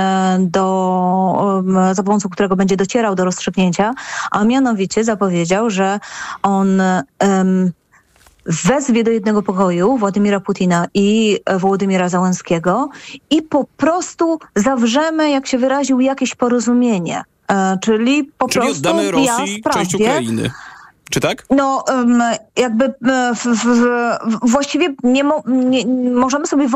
[0.50, 3.94] do, um, za pomocą którego będzie docierał do rozstrzygnięcia,
[4.30, 6.00] a mianowicie zapowiedział, że
[6.42, 6.82] on
[8.46, 12.88] wezwie do jednego pokoju Władimira Putina i Wołodymira Załęskiego
[13.30, 17.22] i po prostu zawrzemy, jak się wyraził, jakieś porozumienie.
[17.50, 20.50] E, czyli po Czyli prostu oddamy ja Rosji wprawdzie, część Ukrainy.
[21.10, 21.46] Czy tak?
[21.50, 21.84] No,
[22.56, 23.32] jakby e,
[24.42, 26.68] właściwie nie, mo, nie możemy, sobie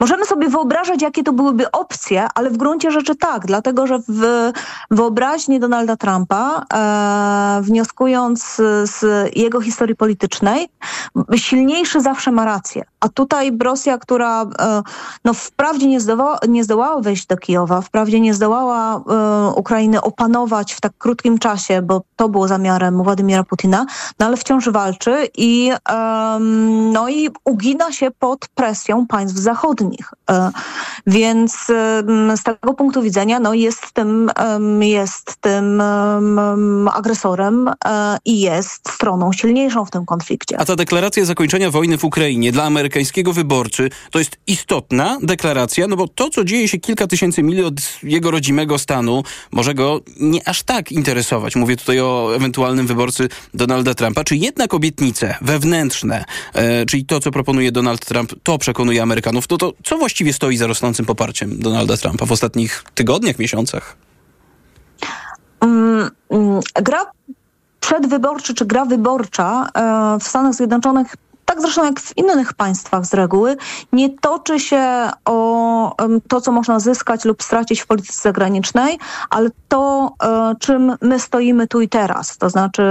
[0.00, 4.52] możemy sobie wyobrażać, jakie to byłyby opcje, ale w gruncie rzeczy tak, dlatego że w
[4.90, 9.04] wyobraźni Donalda Trumpa, e, wnioskując z, z
[9.36, 10.68] jego historii politycznej,
[11.36, 12.84] silniejszy zawsze ma rację.
[13.00, 14.82] A tutaj Rosja, która e,
[15.24, 20.72] no, wprawdzie nie zdołała, nie zdołała wejść do Kijowa, wprawdzie nie zdołała e, Ukrainy opanować
[20.72, 23.86] w tak krótkim czasie, bo to było zamiarem Władimira Putina,
[24.18, 25.70] no ale wciąż walczy i,
[26.92, 30.12] no, i ugina się pod presją państw zachodnich.
[30.30, 30.50] E,
[31.06, 31.66] więc
[32.36, 34.30] z tego punktu widzenia no, jest tym,
[34.80, 40.60] jest tym em, agresorem e, i jest stroną silniejszą w tym konflikcie.
[40.60, 45.96] A ta deklaracja zakończenia wojny w Ukrainie dla amerykańskiego wyborcy to jest istotna deklaracja, no
[45.96, 49.22] bo to, co dzieje się kilka tysięcy mil od jego rodzimego stanu,
[49.52, 51.56] może go nie aż tak interesować.
[51.56, 54.24] Mówię tutaj o ewentualnym wyborcy Donalda Trumpa.
[54.24, 56.24] Czy jednak obietnice wewnętrzne,
[56.54, 60.56] e, czyli to, co proponuje Donald Trump, to przekonuje Amerykanów, no to co właściwie stoi
[60.56, 63.96] za rosnącym poparciem Donalda Trumpa w ostatnich tygodniach, miesiącach?
[65.60, 66.10] Mm,
[66.82, 67.10] gra
[67.80, 73.14] przedwyborcza czy gra wyborcza e, w Stanach Zjednoczonych tak zresztą jak w innych państwach z
[73.14, 73.56] reguły,
[73.92, 75.96] nie toczy się o
[76.28, 78.98] to, co można zyskać lub stracić w polityce zagranicznej,
[79.30, 82.38] ale to, e, czym my stoimy tu i teraz.
[82.38, 82.82] To znaczy,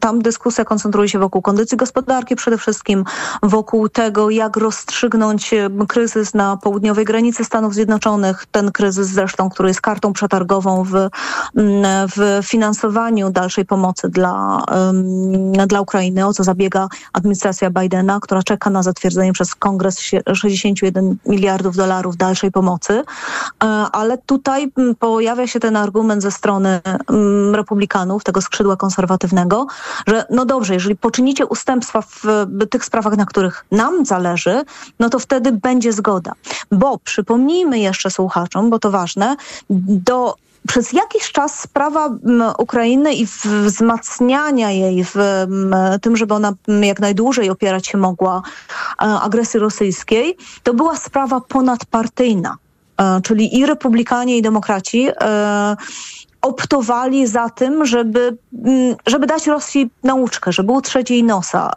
[0.00, 3.04] tam dyskusja koncentruje się wokół kondycji gospodarki przede wszystkim,
[3.42, 5.54] wokół tego, jak rozstrzygnąć
[5.88, 8.46] kryzys na południowej granicy Stanów Zjednoczonych.
[8.50, 11.08] Ten kryzys zresztą, który jest kartą przetargową w,
[12.16, 14.64] w finansowaniu dalszej pomocy dla,
[15.66, 21.16] dla Ukrainy, o co zabiega administracja Bidena, która czeka na zatwierdzenie przez Kongres sie- 61
[21.26, 23.02] miliardów dolarów dalszej pomocy.
[23.64, 26.80] E, Ale tutaj m, pojawia się ten argument ze strony
[27.10, 29.66] m, republikanów, tego skrzydła konserwatywnego,
[30.06, 32.22] że no dobrze, jeżeli poczynicie ustępstwa w
[32.70, 34.62] tych sprawach, na których nam zależy,
[35.00, 36.32] no to wtedy będzie zgoda.
[36.72, 39.36] Bo przypomnijmy jeszcze słuchaczom, bo to ważne,
[39.70, 40.34] do
[40.68, 42.10] przez jakiś czas sprawa
[42.58, 45.46] Ukrainy i wzmacniania jej w
[46.02, 46.52] tym, żeby ona
[46.82, 48.42] jak najdłużej opierać się mogła
[49.02, 52.56] e, agresji rosyjskiej, to była sprawa ponadpartyjna.
[53.00, 55.76] E, Czyli i republikanie, i demokraci e,
[56.42, 58.36] optowali za tym, żeby,
[59.06, 61.72] żeby dać Rosji nauczkę, żeby utrzeć jej nosa.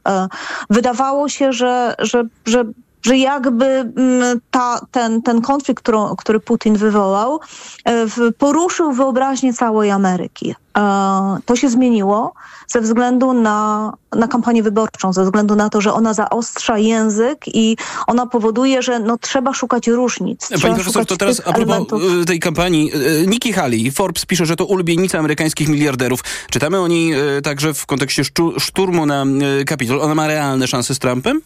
[0.70, 2.64] Wydawało się, że, że, że
[3.02, 7.40] że jakby mm, ta, ten, ten konflikt, którą, który Putin wywołał,
[7.86, 8.06] e,
[8.38, 10.56] poruszył wyobraźnię całej Ameryki.
[10.78, 12.34] E, To się zmieniło
[12.68, 17.78] ze względu na, na kampanię wyborczą, ze względu na to, że ona zaostrza język i
[18.08, 20.48] ona powoduje, że no, trzeba szukać różnic.
[20.50, 22.02] Pani trzeba profesor, szukać to teraz a propos elementów.
[22.22, 22.92] e, tej kampanii.
[23.28, 26.20] Nikki Haley, Forbes pisze, że to ulubienica amerykańskich miliarderów.
[26.50, 28.24] Czytamy o niej także w kontekście
[28.60, 29.26] szturmu na
[29.66, 30.02] Kapitol.
[30.02, 31.42] Ona ma realne szanse z Trumpem?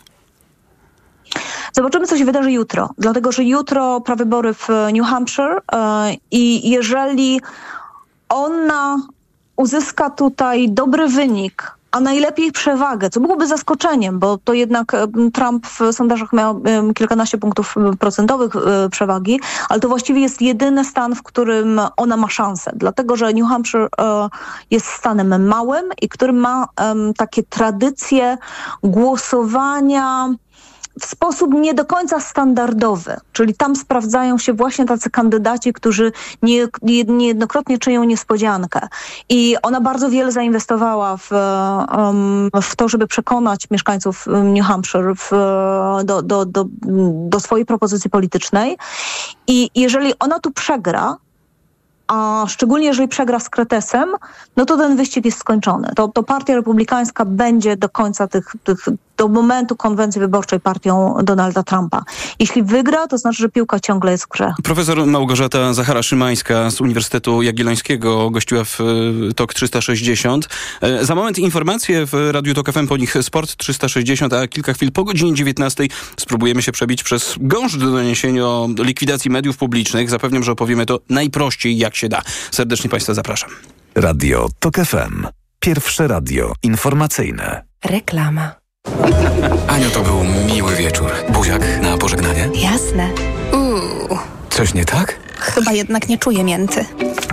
[1.74, 7.42] Zobaczymy, co się wydarzy jutro, dlatego że jutro prawybory w New Hampshire e, i jeżeli
[8.30, 8.98] ona
[9.56, 15.68] uzyska tutaj dobry wynik, a najlepiej przewagę, co byłoby zaskoczeniem, bo to jednak em, Trump
[15.68, 16.62] w sondażach miał
[16.96, 22.30] kilkanaście punktów procentowych e, przewagi, ale to właściwie jest jedyny stan, w którym ona ma
[22.30, 24.30] szansę, dlatego że New Hampshire e,
[24.72, 26.68] jest stanem małym i który ma
[27.18, 28.38] takie tradycje
[28.84, 30.30] głosowania
[31.00, 36.68] w sposób nie do końca standardowy, czyli tam sprawdzają się właśnie tacy kandydaci, którzy nie,
[36.82, 38.88] nie, niejednokrotnie czynią niespodziankę.
[39.30, 41.30] I ona bardzo wiele zainwestowała w,
[42.62, 45.30] w to, żeby przekonać mieszkańców New Hampshire w,
[46.04, 46.66] do, do, do,
[47.30, 48.78] do swojej propozycji politycznej.
[49.48, 51.18] I jeżeli ona tu przegra,
[52.08, 54.16] a szczególnie jeżeli przegra z Kretesem,
[54.58, 55.92] no to ten wyścig jest skończony.
[55.96, 58.86] To, to partia republikańska będzie do końca tych, tych,
[59.24, 62.04] do momentu konwencji wyborczej partią Donalda Trumpa.
[62.40, 64.54] Jeśli wygra, to znaczy, że piłka ciągle jest w grze.
[64.64, 70.50] Profesor Małgorzata Zachara-Szymańska z Uniwersytetu Jagiellońskiego gościła w e, TOK 360.
[70.82, 74.92] E, Za moment informacje w Radiu TOK FM, po nich Sport 360, a kilka chwil
[74.92, 80.10] po godzinie 19 spróbujemy się przebić przez gąszcz do doniesienia o likwidacji mediów publicznych.
[80.10, 82.22] Zapewniam, że opowiemy to najprościej, jak się da.
[82.52, 83.50] Serdecznie Państwa zapraszam.
[83.96, 85.28] Radio TOK FM.
[85.60, 87.64] Pierwsze radio informacyjne.
[87.86, 88.63] Reklama.
[89.68, 91.12] Aniu, to był miły wieczór.
[91.30, 92.50] Buziak na pożegnanie?
[92.56, 93.10] Jasne.
[93.54, 94.18] Uuu,
[94.50, 95.20] Coś nie tak?
[95.38, 96.86] Chyba jednak nie czuję mięty.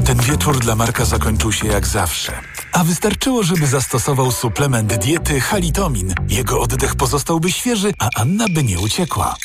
[0.04, 2.32] Ten wieczór dla Marka zakończył się jak zawsze.
[2.72, 6.14] A wystarczyło, żeby zastosował suplement diety Halitomin.
[6.28, 9.36] Jego oddech pozostałby świeży, a Anna by nie uciekła.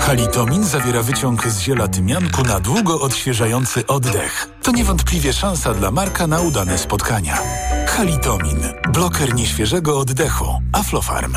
[0.00, 4.48] Halitomin zawiera wyciąg z ziela tymianku na długo odświeżający oddech.
[4.62, 7.38] To niewątpliwie szansa dla Marka na udane spotkania.
[7.86, 8.58] Halitomin.
[8.92, 10.46] Bloker nieświeżego oddechu.
[10.72, 11.36] Aflofarm.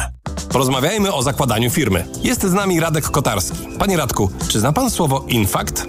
[0.50, 2.08] Porozmawiajmy o zakładaniu firmy.
[2.24, 3.58] Jest z nami Radek Kotarski.
[3.80, 5.86] Panie Radku, czy zna pan słowo infakt?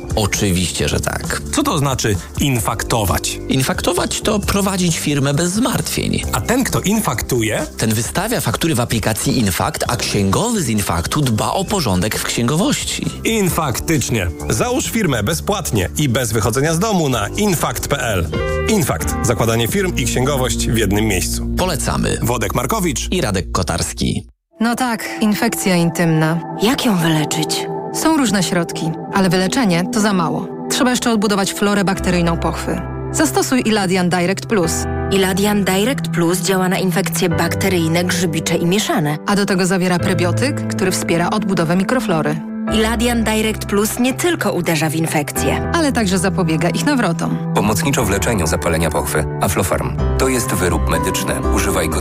[0.80, 1.42] Oczywiście, że tak.
[1.52, 3.40] Co to znaczy infaktować?
[3.48, 6.22] Infaktować to prowadzić firmę bez zmartwień.
[6.32, 7.66] A ten, kto infaktuje?
[7.78, 13.06] Ten wystawia faktury w aplikacji Infakt, a księgowy z Infaktu dba o porządek w księgowości.
[13.24, 14.26] Infaktycznie.
[14.50, 18.28] Załóż firmę bezpłatnie i bez wychodzenia z domu na infakt.pl.
[18.68, 19.14] Infakt.
[19.22, 21.46] Zakładanie firm i księgowość w jednym miejscu.
[21.58, 22.18] Polecamy.
[22.22, 24.26] Wodek Markowicz i Radek Kotarski.
[24.60, 26.40] No tak, infekcja intymna.
[26.62, 27.66] Jak ją wyleczyć?
[27.94, 30.59] Są różne środki, ale wyleczenie to za mało.
[30.80, 32.80] Trzeba jeszcze odbudować florę bakteryjną pochwy.
[33.12, 34.72] Zastosuj Iladian Direct Plus.
[35.12, 39.18] Iladian Direct Plus działa na infekcje bakteryjne, grzybicze i mieszane.
[39.26, 42.36] A do tego zawiera prebiotyk, który wspiera odbudowę mikroflory.
[42.72, 47.52] Iladian Direct Plus nie tylko uderza w infekcje, ale także zapobiega ich nawrotom.
[47.54, 49.24] Pomocniczo w leczeniu zapalenia pochwy.
[49.40, 49.96] Aflofarm.
[50.18, 51.34] To jest wyrób medyczny.
[51.54, 51.98] Używaj go